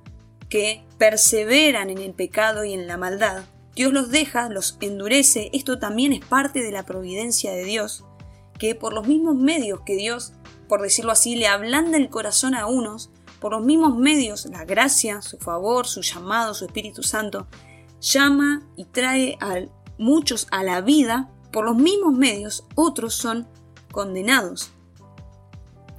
que 0.53 0.85
perseveran 0.99 1.89
en 1.89 1.97
el 1.97 2.13
pecado 2.13 2.63
y 2.67 2.75
en 2.75 2.87
la 2.87 2.99
maldad, 2.99 3.45
Dios 3.75 3.91
los 3.91 4.11
deja, 4.11 4.51
los 4.51 4.77
endurece, 4.83 5.49
esto 5.55 5.79
también 5.79 6.13
es 6.13 6.23
parte 6.23 6.61
de 6.61 6.71
la 6.71 6.83
providencia 6.83 7.53
de 7.53 7.65
Dios, 7.65 8.05
que 8.59 8.75
por 8.75 8.93
los 8.93 9.07
mismos 9.07 9.35
medios 9.35 9.81
que 9.87 9.97
Dios, 9.97 10.35
por 10.69 10.83
decirlo 10.83 11.11
así, 11.11 11.37
le 11.37 11.47
ablanda 11.47 11.97
el 11.97 12.11
corazón 12.11 12.55
a 12.55 12.67
unos, 12.67 13.09
por 13.41 13.53
los 13.53 13.65
mismos 13.65 13.97
medios, 13.97 14.45
la 14.45 14.67
gracia, 14.67 15.23
su 15.23 15.39
favor, 15.39 15.87
su 15.87 16.03
llamado, 16.03 16.53
su 16.53 16.67
Espíritu 16.67 17.03
Santo, 17.03 17.47
llama 18.03 18.69
y 18.77 18.85
trae 18.85 19.39
a 19.41 19.55
muchos 19.97 20.49
a 20.51 20.63
la 20.63 20.83
vida, 20.83 21.31
por 21.51 21.65
los 21.65 21.77
mismos 21.77 22.13
medios 22.13 22.67
otros 22.75 23.15
son 23.15 23.49
condenados. 23.91 24.71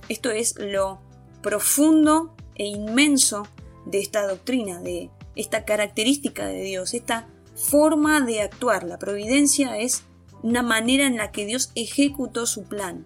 Esto 0.09 0.29
es 0.29 0.53
lo 0.59 1.01
profundo 1.41 2.35
e 2.53 2.67
inmenso 2.67 3.47
de 3.85 3.99
esta 3.99 4.27
doctrina, 4.27 4.79
de 4.79 5.09
esta 5.35 5.65
característica 5.65 6.45
de 6.45 6.61
Dios, 6.61 6.93
esta 6.93 7.27
forma 7.55 8.21
de 8.21 8.41
actuar. 8.41 8.83
La 8.83 8.97
providencia 8.97 9.77
es 9.77 10.03
una 10.41 10.61
manera 10.61 11.05
en 11.05 11.17
la 11.17 11.31
que 11.31 11.45
Dios 11.45 11.71
ejecutó 11.75 12.45
su 12.45 12.63
plan. 12.63 13.05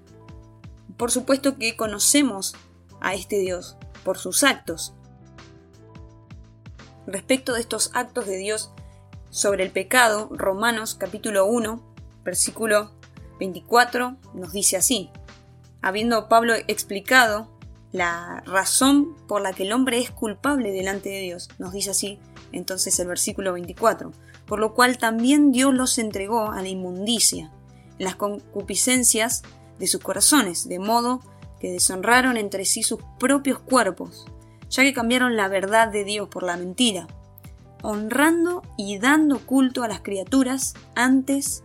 Por 0.97 1.11
supuesto 1.11 1.57
que 1.57 1.75
conocemos 1.75 2.55
a 2.99 3.13
este 3.13 3.39
Dios, 3.39 3.77
por 4.03 4.17
sus 4.17 4.43
actos. 4.43 4.93
Respecto 7.05 7.53
de 7.53 7.61
estos 7.61 7.91
actos 7.93 8.25
de 8.25 8.37
Dios 8.37 8.71
sobre 9.29 9.63
el 9.63 9.71
pecado, 9.71 10.29
Romanos 10.31 10.95
capítulo 10.95 11.45
1, 11.45 11.81
versículo 12.23 12.91
24 13.39 14.17
nos 14.33 14.51
dice 14.51 14.77
así, 14.77 15.11
habiendo 15.81 16.27
Pablo 16.27 16.55
explicado 16.67 17.56
la 17.91 18.43
razón 18.45 19.15
por 19.27 19.41
la 19.41 19.53
que 19.53 19.63
el 19.63 19.73
hombre 19.73 19.99
es 19.99 20.11
culpable 20.11 20.71
delante 20.71 21.09
de 21.09 21.21
Dios, 21.21 21.49
nos 21.57 21.73
dice 21.73 21.91
así 21.91 22.19
entonces 22.51 22.99
el 22.99 23.07
versículo 23.07 23.53
24, 23.53 24.11
por 24.45 24.59
lo 24.59 24.73
cual 24.73 24.97
también 24.97 25.51
Dios 25.51 25.73
los 25.73 25.97
entregó 25.97 26.51
a 26.51 26.61
la 26.61 26.69
inmundicia, 26.69 27.51
las 27.97 28.15
concupiscencias 28.15 29.43
de 29.79 29.87
sus 29.87 30.01
corazones, 30.01 30.67
de 30.67 30.79
modo 30.79 31.21
que 31.59 31.71
deshonraron 31.71 32.37
entre 32.37 32.65
sí 32.65 32.83
sus 32.83 32.99
propios 33.19 33.59
cuerpos, 33.59 34.25
ya 34.69 34.83
que 34.83 34.93
cambiaron 34.93 35.35
la 35.35 35.47
verdad 35.47 35.89
de 35.89 36.03
Dios 36.03 36.29
por 36.29 36.43
la 36.43 36.57
mentira, 36.57 37.07
honrando 37.81 38.63
y 38.77 38.97
dando 38.97 39.39
culto 39.39 39.83
a 39.83 39.87
las 39.87 40.01
criaturas 40.01 40.73
antes 40.95 41.63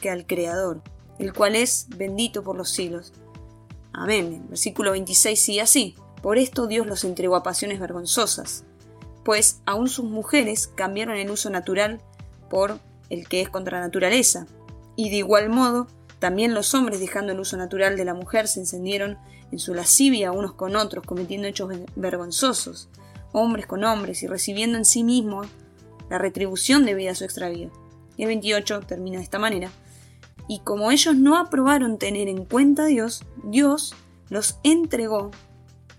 que 0.00 0.10
al 0.10 0.26
Creador, 0.26 0.82
el 1.18 1.32
cual 1.32 1.56
es 1.56 1.86
bendito 1.96 2.42
por 2.42 2.56
los 2.56 2.70
siglos. 2.70 3.12
Amén. 3.94 4.44
versículo 4.48 4.90
26 4.90 5.40
sigue 5.40 5.60
así. 5.60 5.94
Por 6.20 6.36
esto 6.36 6.66
Dios 6.66 6.86
los 6.86 7.04
entregó 7.04 7.36
a 7.36 7.42
pasiones 7.42 7.80
vergonzosas, 7.80 8.64
pues 9.24 9.60
aún 9.66 9.88
sus 9.88 10.04
mujeres 10.04 10.66
cambiaron 10.66 11.16
el 11.16 11.30
uso 11.30 11.48
natural 11.50 12.00
por 12.50 12.80
el 13.10 13.28
que 13.28 13.40
es 13.40 13.48
contra 13.48 13.80
naturaleza, 13.80 14.46
y 14.96 15.10
de 15.10 15.16
igual 15.16 15.48
modo 15.48 15.86
también 16.18 16.54
los 16.54 16.74
hombres, 16.74 17.00
dejando 17.00 17.32
el 17.32 17.40
uso 17.40 17.56
natural 17.56 17.96
de 17.96 18.04
la 18.04 18.14
mujer, 18.14 18.48
se 18.48 18.60
encendieron 18.60 19.18
en 19.52 19.58
su 19.58 19.74
lascivia 19.74 20.32
unos 20.32 20.54
con 20.54 20.74
otros, 20.74 21.04
cometiendo 21.04 21.46
hechos 21.46 21.70
vergonzosos, 21.96 22.88
hombres 23.32 23.66
con 23.66 23.84
hombres, 23.84 24.22
y 24.22 24.26
recibiendo 24.26 24.78
en 24.78 24.86
sí 24.86 25.04
mismos 25.04 25.46
la 26.08 26.18
retribución 26.18 26.86
debida 26.86 27.10
a 27.10 27.14
su 27.14 27.24
extravío. 27.24 27.70
Y 28.16 28.22
el 28.22 28.28
28 28.28 28.80
termina 28.80 29.18
de 29.18 29.24
esta 29.24 29.38
manera. 29.38 29.70
Y 30.48 30.60
como 30.60 30.90
ellos 30.90 31.16
no 31.16 31.38
aprobaron 31.38 31.98
tener 31.98 32.28
en 32.28 32.44
cuenta 32.44 32.82
a 32.82 32.86
Dios, 32.86 33.24
Dios 33.44 33.94
los 34.28 34.58
entregó 34.62 35.30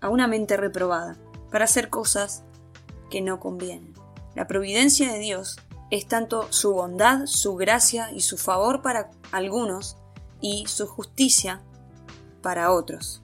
a 0.01 0.09
una 0.09 0.27
mente 0.27 0.57
reprobada 0.57 1.17
para 1.51 1.65
hacer 1.65 1.89
cosas 1.89 2.43
que 3.09 3.21
no 3.21 3.39
convienen. 3.39 3.93
La 4.35 4.47
providencia 4.47 5.11
de 5.11 5.19
Dios 5.19 5.57
es 5.89 6.07
tanto 6.07 6.51
su 6.51 6.73
bondad, 6.73 7.25
su 7.25 7.55
gracia 7.55 8.11
y 8.11 8.21
su 8.21 8.37
favor 8.37 8.81
para 8.81 9.11
algunos, 9.31 9.97
y 10.41 10.65
su 10.67 10.85
justicia 10.85 11.61
para 12.41 12.71
otros. 12.71 13.23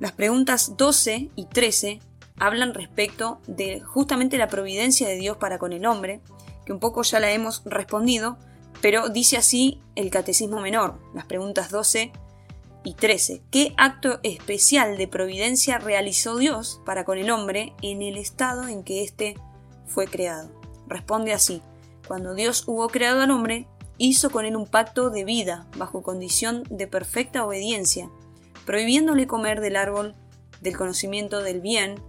Las 0.00 0.12
preguntas 0.12 0.76
12 0.76 1.30
y 1.34 1.44
13 1.46 2.00
hablan 2.38 2.74
respecto 2.74 3.40
de 3.46 3.80
justamente 3.80 4.38
la 4.38 4.48
providencia 4.48 5.08
de 5.08 5.16
Dios 5.16 5.36
para 5.36 5.58
con 5.58 5.72
el 5.72 5.86
hombre, 5.86 6.20
que 6.64 6.72
un 6.72 6.80
poco 6.80 7.02
ya 7.02 7.20
la 7.20 7.30
hemos 7.30 7.62
respondido, 7.64 8.38
pero 8.80 9.08
dice 9.08 9.36
así 9.36 9.80
el 9.94 10.10
Catecismo 10.10 10.60
Menor, 10.60 10.98
las 11.14 11.26
preguntas 11.26 11.70
12 11.70 12.12
y 12.84 12.94
13. 12.94 13.42
¿Qué 13.50 13.74
acto 13.76 14.20
especial 14.22 14.96
de 14.96 15.08
providencia 15.08 15.78
realizó 15.78 16.36
Dios 16.36 16.80
para 16.86 17.04
con 17.04 17.18
el 17.18 17.30
hombre 17.30 17.74
en 17.82 18.02
el 18.02 18.16
estado 18.16 18.68
en 18.68 18.84
que 18.84 19.02
éste 19.02 19.36
fue 19.86 20.06
creado? 20.06 20.50
Responde 20.86 21.32
así, 21.32 21.62
cuando 22.06 22.34
Dios 22.34 22.64
hubo 22.66 22.88
creado 22.88 23.20
al 23.20 23.30
hombre, 23.30 23.66
hizo 23.98 24.30
con 24.30 24.44
él 24.44 24.56
un 24.56 24.66
pacto 24.66 25.10
de 25.10 25.24
vida 25.24 25.66
bajo 25.76 26.02
condición 26.02 26.62
de 26.70 26.86
perfecta 26.86 27.44
obediencia, 27.44 28.08
prohibiéndole 28.64 29.26
comer 29.26 29.60
del 29.60 29.76
árbol 29.76 30.14
del 30.60 30.76
conocimiento 30.76 31.42
del 31.42 31.60
bien 31.60 32.00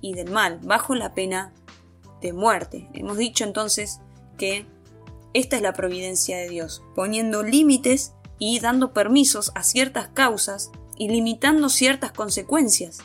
y 0.00 0.14
del 0.14 0.30
mal, 0.30 0.58
bajo 0.62 0.94
la 0.94 1.14
pena 1.14 1.52
de 2.20 2.32
muerte. 2.32 2.88
Hemos 2.94 3.18
dicho 3.18 3.44
entonces 3.44 4.00
que 4.38 4.66
esta 5.34 5.56
es 5.56 5.62
la 5.62 5.72
providencia 5.72 6.38
de 6.38 6.48
Dios, 6.48 6.82
poniendo 6.94 7.42
límites 7.42 8.14
y 8.38 8.60
dando 8.60 8.92
permisos 8.92 9.50
a 9.56 9.64
ciertas 9.64 10.08
causas 10.08 10.70
y 10.96 11.08
limitando 11.08 11.68
ciertas 11.68 12.12
consecuencias, 12.12 12.98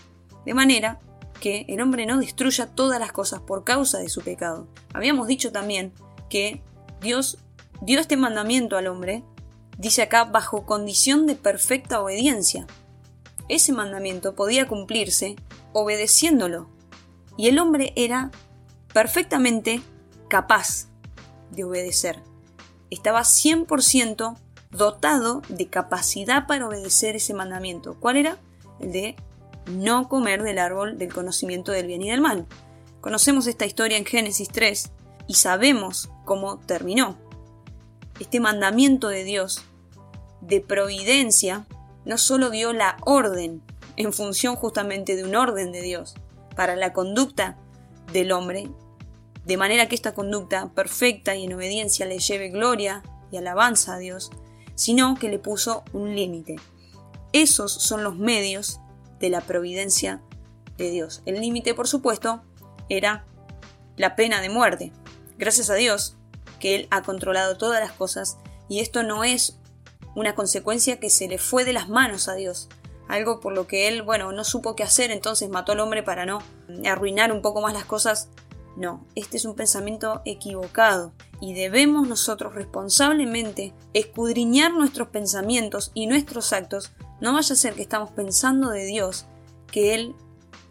de 0.45 0.53
manera 0.53 0.99
que 1.41 1.65
el 1.67 1.81
hombre 1.81 2.05
no 2.05 2.19
destruya 2.19 2.67
todas 2.67 2.99
las 2.99 3.11
cosas 3.11 3.41
por 3.41 3.63
causa 3.63 3.97
de 3.97 4.09
su 4.09 4.21
pecado. 4.21 4.67
Habíamos 4.93 5.27
dicho 5.27 5.51
también 5.51 5.91
que 6.29 6.61
Dios 7.01 7.39
dio 7.81 7.99
este 7.99 8.15
mandamiento 8.15 8.77
al 8.77 8.87
hombre, 8.87 9.23
dice 9.79 10.03
acá, 10.03 10.25
bajo 10.25 10.67
condición 10.67 11.25
de 11.25 11.35
perfecta 11.35 11.99
obediencia. 11.99 12.67
Ese 13.47 13.71
mandamiento 13.71 14.35
podía 14.35 14.67
cumplirse 14.67 15.35
obedeciéndolo, 15.73 16.69
y 17.37 17.47
el 17.47 17.57
hombre 17.57 17.93
era 17.95 18.29
perfectamente 18.93 19.81
capaz 20.27 20.88
de 21.51 21.63
obedecer. 21.63 22.21
Estaba 22.89 23.21
100% 23.21 24.37
dotado 24.71 25.41
de 25.49 25.67
capacidad 25.67 26.47
para 26.47 26.67
obedecer 26.67 27.15
ese 27.15 27.33
mandamiento. 27.33 27.95
¿Cuál 27.99 28.17
era? 28.17 28.37
El 28.79 28.91
de 28.91 29.15
no 29.71 30.09
comer 30.09 30.43
del 30.43 30.59
árbol 30.59 30.97
del 30.97 31.13
conocimiento 31.13 31.71
del 31.71 31.87
bien 31.87 32.01
y 32.01 32.09
del 32.09 32.21
mal. 32.21 32.45
Conocemos 33.01 33.47
esta 33.47 33.65
historia 33.65 33.97
en 33.97 34.05
Génesis 34.05 34.49
3 34.49 34.91
y 35.27 35.35
sabemos 35.35 36.09
cómo 36.25 36.59
terminó 36.59 37.17
este 38.19 38.39
mandamiento 38.39 39.07
de 39.07 39.23
Dios 39.23 39.63
de 40.41 40.61
providencia 40.61 41.65
no 42.05 42.17
solo 42.17 42.49
dio 42.49 42.73
la 42.73 42.97
orden 43.05 43.61
en 43.95 44.13
función 44.13 44.55
justamente 44.55 45.15
de 45.15 45.23
un 45.23 45.35
orden 45.35 45.71
de 45.71 45.81
Dios, 45.81 46.15
para 46.55 46.75
la 46.75 46.93
conducta 46.93 47.57
del 48.13 48.31
hombre, 48.31 48.69
de 49.45 49.57
manera 49.57 49.87
que 49.87 49.95
esta 49.95 50.13
conducta 50.13 50.71
perfecta 50.73 51.35
y 51.35 51.45
en 51.45 51.53
obediencia 51.53 52.05
le 52.05 52.19
lleve 52.19 52.49
gloria 52.49 53.03
y 53.31 53.37
alabanza 53.37 53.95
a 53.95 53.99
Dios, 53.99 54.31
sino 54.75 55.15
que 55.15 55.29
le 55.29 55.39
puso 55.39 55.83
un 55.93 56.15
límite. 56.15 56.57
Esos 57.33 57.71
son 57.71 58.03
los 58.03 58.15
medios 58.17 58.79
de 59.19 59.29
la 59.29 59.41
providencia 59.41 60.21
de 60.77 60.89
Dios. 60.89 61.21
El 61.25 61.41
límite, 61.41 61.73
por 61.73 61.87
supuesto, 61.87 62.41
era 62.89 63.25
la 63.97 64.15
pena 64.15 64.41
de 64.41 64.49
muerte. 64.49 64.91
Gracias 65.37 65.69
a 65.69 65.75
Dios 65.75 66.15
que 66.59 66.75
Él 66.75 66.87
ha 66.91 67.03
controlado 67.03 67.57
todas 67.57 67.79
las 67.79 67.91
cosas 67.91 68.37
y 68.67 68.79
esto 68.79 69.03
no 69.03 69.23
es 69.23 69.59
una 70.15 70.35
consecuencia 70.35 70.99
que 70.99 71.09
se 71.09 71.27
le 71.27 71.37
fue 71.37 71.65
de 71.65 71.73
las 71.73 71.89
manos 71.89 72.27
a 72.27 72.35
Dios. 72.35 72.69
Algo 73.07 73.39
por 73.39 73.53
lo 73.53 73.67
que 73.67 73.87
Él, 73.87 74.01
bueno, 74.03 74.31
no 74.31 74.43
supo 74.43 74.75
qué 74.75 74.83
hacer, 74.83 75.11
entonces 75.11 75.49
mató 75.49 75.71
al 75.71 75.79
hombre 75.79 76.03
para 76.03 76.25
no 76.25 76.41
arruinar 76.85 77.31
un 77.31 77.41
poco 77.41 77.61
más 77.61 77.73
las 77.73 77.85
cosas. 77.85 78.29
No, 78.79 79.05
este 79.15 79.35
es 79.35 79.43
un 79.43 79.55
pensamiento 79.55 80.21
equivocado 80.23 81.11
y 81.41 81.53
debemos 81.53 82.07
nosotros 82.07 82.55
responsablemente 82.55 83.73
escudriñar 83.93 84.73
nuestros 84.73 85.09
pensamientos 85.09 85.91
y 85.93 86.07
nuestros 86.07 86.53
actos. 86.53 86.93
No 87.19 87.33
vaya 87.33 87.53
a 87.53 87.57
ser 87.57 87.73
que 87.73 87.81
estamos 87.81 88.11
pensando 88.11 88.69
de 88.69 88.85
Dios 88.85 89.25
que 89.69 89.93
Él 89.93 90.15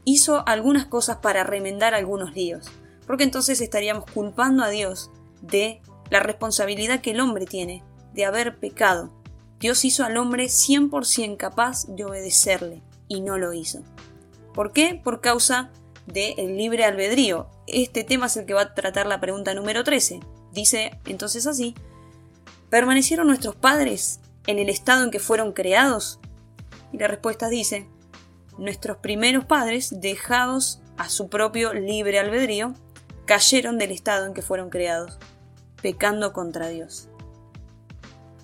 hizo 0.06 0.42
algunas 0.48 0.86
cosas 0.86 1.18
para 1.18 1.44
remendar 1.44 1.92
algunos 1.92 2.34
líos, 2.34 2.70
porque 3.06 3.24
entonces 3.24 3.60
estaríamos 3.60 4.10
culpando 4.10 4.64
a 4.64 4.70
Dios 4.70 5.10
de 5.42 5.82
la 6.08 6.20
responsabilidad 6.20 7.02
que 7.02 7.10
el 7.10 7.20
hombre 7.20 7.44
tiene 7.44 7.84
de 8.14 8.24
haber 8.24 8.58
pecado. 8.58 9.12
Dios 9.60 9.84
hizo 9.84 10.02
al 10.02 10.16
hombre 10.16 10.46
100% 10.46 11.36
capaz 11.36 11.86
de 11.88 12.06
obedecerle 12.06 12.82
y 13.06 13.20
no 13.20 13.36
lo 13.36 13.52
hizo. 13.52 13.82
¿Por 14.54 14.72
qué? 14.72 14.98
Por 15.04 15.20
causa 15.20 15.70
del 16.06 16.56
libre 16.56 16.86
albedrío. 16.86 17.50
Este 17.70 18.02
tema 18.02 18.26
es 18.26 18.36
el 18.38 18.46
que 18.46 18.54
va 18.54 18.62
a 18.62 18.74
tratar 18.74 19.06
la 19.06 19.20
pregunta 19.20 19.52
número 19.52 19.84
13. 19.84 20.20
Dice 20.52 20.98
entonces 21.04 21.46
así, 21.46 21.74
¿permanecieron 22.70 23.26
nuestros 23.26 23.56
padres 23.56 24.20
en 24.46 24.58
el 24.58 24.70
estado 24.70 25.04
en 25.04 25.10
que 25.10 25.20
fueron 25.20 25.52
creados? 25.52 26.18
Y 26.94 26.98
la 26.98 27.08
respuesta 27.08 27.50
dice, 27.50 27.86
nuestros 28.56 28.96
primeros 28.96 29.44
padres, 29.44 30.00
dejados 30.00 30.80
a 30.96 31.10
su 31.10 31.28
propio 31.28 31.74
libre 31.74 32.18
albedrío, 32.18 32.72
cayeron 33.26 33.76
del 33.76 33.90
estado 33.90 34.24
en 34.24 34.32
que 34.32 34.40
fueron 34.40 34.70
creados, 34.70 35.18
pecando 35.82 36.32
contra 36.32 36.68
Dios. 36.68 37.08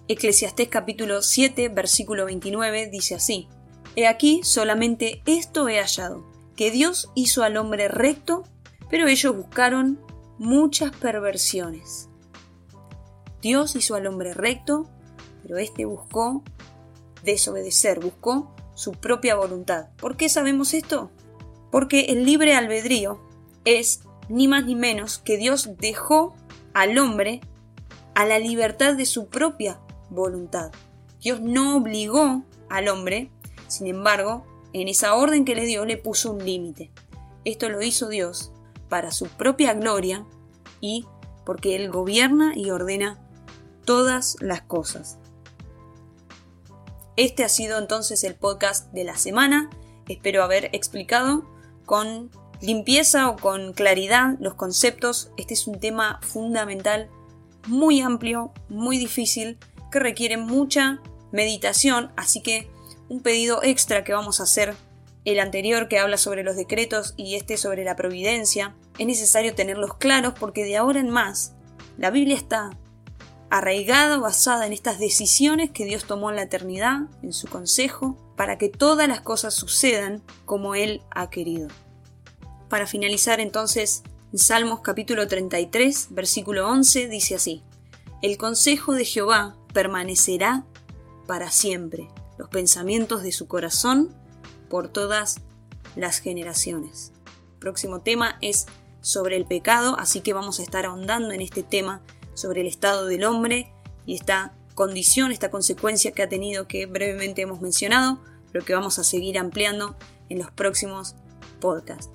Eclesiastés 0.07 0.69
capítulo 0.69 1.23
7, 1.23 1.71
versículo 1.71 2.27
29 2.27 2.91
dice 2.91 3.15
así, 3.15 3.49
He 3.97 4.07
aquí 4.07 4.43
solamente 4.45 5.23
esto 5.25 5.67
he 5.71 5.79
hallado, 5.79 6.23
que 6.57 6.71
Dios 6.71 7.11
hizo 7.15 7.43
al 7.43 7.57
hombre 7.57 7.89
recto, 7.89 8.45
pero 8.95 9.09
ellos 9.09 9.37
buscaron 9.37 9.99
muchas 10.39 10.95
perversiones. 10.95 12.09
Dios 13.43 13.75
hizo 13.75 13.97
al 13.97 14.07
hombre 14.07 14.35
recto, 14.35 14.89
pero 15.43 15.59
éste 15.59 15.85
buscó 15.85 16.45
desobedecer, 17.25 17.99
buscó 17.99 18.55
su 18.75 18.93
propia 18.93 19.35
voluntad. 19.35 19.89
¿Por 19.97 20.17
qué 20.17 20.29
sabemos 20.29 20.75
esto? 20.75 21.11
Porque 21.73 22.03
el 22.03 22.25
libre 22.25 22.55
albedrío 22.55 23.21
es 23.65 24.03
ni 24.29 24.47
más 24.47 24.65
ni 24.65 24.77
menos 24.77 25.19
que 25.19 25.39
Dios 25.39 25.71
dejó 25.77 26.37
al 26.73 26.97
hombre 26.97 27.41
a 28.15 28.25
la 28.27 28.39
libertad 28.39 28.95
de 28.95 29.07
su 29.07 29.27
propia 29.27 29.81
voluntad. 30.09 30.71
Dios 31.21 31.41
no 31.41 31.79
obligó 31.79 32.45
al 32.71 32.87
hombre, 32.87 33.33
sin 33.67 33.89
embargo, 33.89 34.47
en 34.73 34.87
esa 34.87 35.17
orden 35.17 35.45
que 35.45 35.57
le 35.57 35.67
dio 35.67 35.85
le 35.85 35.97
puso 35.97 36.31
un 36.31 36.45
límite. 36.45 36.93
Esto 37.45 37.69
lo 37.69 37.83
hizo 37.83 38.09
Dios 38.09 38.53
para 38.89 39.11
su 39.11 39.27
propia 39.29 39.75
gloria 39.75 40.25
y 40.81 41.07
porque 41.45 41.77
Él 41.77 41.91
gobierna 41.91 42.53
y 42.57 42.71
ordena 42.71 43.19
todas 43.85 44.37
las 44.41 44.63
cosas. 44.63 45.19
Este 47.17 47.45
ha 47.45 47.49
sido 47.49 47.79
entonces 47.79 48.25
el 48.25 48.35
podcast 48.35 48.93
de 48.93 49.05
la 49.05 49.17
semana. 49.17 49.71
Espero 50.09 50.43
haber 50.43 50.71
explicado 50.73 51.45
con 51.87 52.31
limpieza 52.61 53.29
o 53.29 53.37
con 53.37 53.73
claridad 53.73 54.37
los 54.41 54.55
conceptos. 54.55 55.31
Este 55.37 55.55
es 55.55 55.67
un 55.67 55.79
tema 55.79 56.19
fundamental, 56.23 57.09
muy 57.69 58.01
amplio, 58.01 58.53
muy 58.69 58.99
difícil, 58.99 59.59
que 59.93 60.01
requiere 60.01 60.37
mucha 60.37 61.01
meditación, 61.31 62.11
así 62.17 62.41
que 62.41 62.69
un 63.09 63.21
pedido 63.21 63.63
extra 63.63 64.03
que 64.03 64.13
vamos 64.13 64.41
a 64.41 64.45
hacer, 64.45 64.75
el 65.25 65.41
anterior 65.41 65.89
que 65.89 65.99
habla 65.99 66.17
sobre 66.17 66.43
los 66.43 66.57
decretos 66.57 67.15
y 67.17 67.35
este 67.35 67.57
sobre 67.57 67.85
la 67.85 67.97
providencia, 67.97 68.75
es 68.99 69.07
necesario 69.07 69.55
tenerlos 69.55 69.95
claros 69.97 70.35
porque 70.39 70.65
de 70.65 70.77
ahora 70.77 71.01
en 71.01 71.11
más 71.11 71.55
la 71.97 72.11
Biblia 72.11 72.37
está 72.37 72.71
arraigada, 73.51 74.19
basada 74.19 74.67
en 74.67 74.73
estas 74.73 74.99
decisiones 74.99 75.71
que 75.71 75.85
Dios 75.85 76.05
tomó 76.05 76.31
en 76.31 76.37
la 76.37 76.43
eternidad, 76.43 77.03
en 77.23 77.33
su 77.33 77.47
consejo, 77.47 78.17
para 78.37 78.59
que 78.59 78.69
todas 78.69 79.07
las 79.07 79.21
cosas 79.21 79.55
sucedan 79.55 80.23
como 80.45 80.75
Él 80.75 81.03
ha 81.11 81.31
querido. 81.31 81.69
Para 82.69 82.87
finalizar 82.87 83.41
entonces, 83.41 84.03
en 84.33 84.39
Salmos 84.41 84.81
capítulo 84.81 85.29
33, 85.29 86.09
versículo 86.11 86.69
11 86.69 87.09
dice 87.09 87.37
así, 87.37 87.63
El 88.23 88.37
consejo 88.37 88.93
de 88.93 89.05
Jehová 89.05 89.57
permanecerá 89.73 90.65
para 91.29 91.51
siempre, 91.51 92.09
los 92.37 92.49
pensamientos 92.49 93.23
de 93.23 93.31
su 93.31 93.47
corazón 93.47 94.13
por 94.69 94.89
todas 94.89 95.41
las 95.97 96.19
generaciones. 96.19 97.13
próximo 97.59 98.01
tema 98.01 98.37
es 98.43 98.67
sobre 99.01 99.37
el 99.37 99.47
pecado, 99.47 99.97
así 99.99 100.21
que 100.21 100.33
vamos 100.33 100.59
a 100.59 100.63
estar 100.63 100.87
ahondando 100.87 101.33
en 101.33 101.41
este 101.41 101.63
tema 101.63 102.03
sobre 102.35 102.63
el 102.63 102.67
estado 102.67 103.07
del 103.07 103.25
hombre 103.25 103.73
y 104.07 104.15
esta 104.15 104.55
condición, 104.75 105.31
esta 105.31 105.51
consecuencia 105.51 106.13
que 106.13 106.23
ha 106.23 106.29
tenido 106.29 106.67
que 106.67 106.87
brevemente 106.87 107.43
hemos 107.43 107.61
mencionado, 107.61 108.19
pero 108.53 108.65
que 108.65 108.75
vamos 108.75 108.99
a 108.99 109.05
seguir 109.05 109.39
ampliando 109.39 109.97
en 110.29 110.39
los 110.39 110.51
próximos 110.51 111.15
podcasts. 111.61 112.11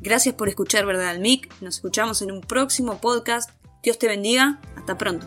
Gracias 0.00 0.34
por 0.34 0.48
escuchar 0.48 0.86
Verdad 0.86 1.08
al 1.08 1.20
Mic, 1.20 1.52
nos 1.60 1.76
escuchamos 1.76 2.22
en 2.22 2.32
un 2.32 2.40
próximo 2.40 3.00
podcast. 3.00 3.50
Dios 3.82 3.98
te 3.98 4.08
bendiga, 4.08 4.60
hasta 4.76 4.96
pronto. 4.96 5.26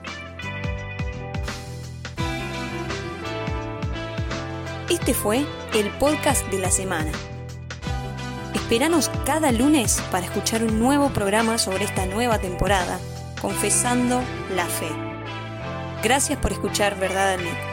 Este 4.93 5.15
fue 5.15 5.43
el 5.73 5.89
podcast 5.97 6.45
de 6.51 6.59
la 6.59 6.69
semana. 6.69 7.11
Esperanos 8.53 9.09
cada 9.25 9.51
lunes 9.51 9.99
para 10.11 10.27
escuchar 10.27 10.63
un 10.63 10.77
nuevo 10.77 11.09
programa 11.09 11.57
sobre 11.57 11.83
esta 11.83 12.05
nueva 12.05 12.37
temporada 12.37 12.99
confesando 13.41 14.21
la 14.55 14.65
fe. 14.67 14.89
Gracias 16.03 16.37
por 16.37 16.51
escuchar 16.51 16.99
Verdad 16.99 17.33
al 17.33 17.72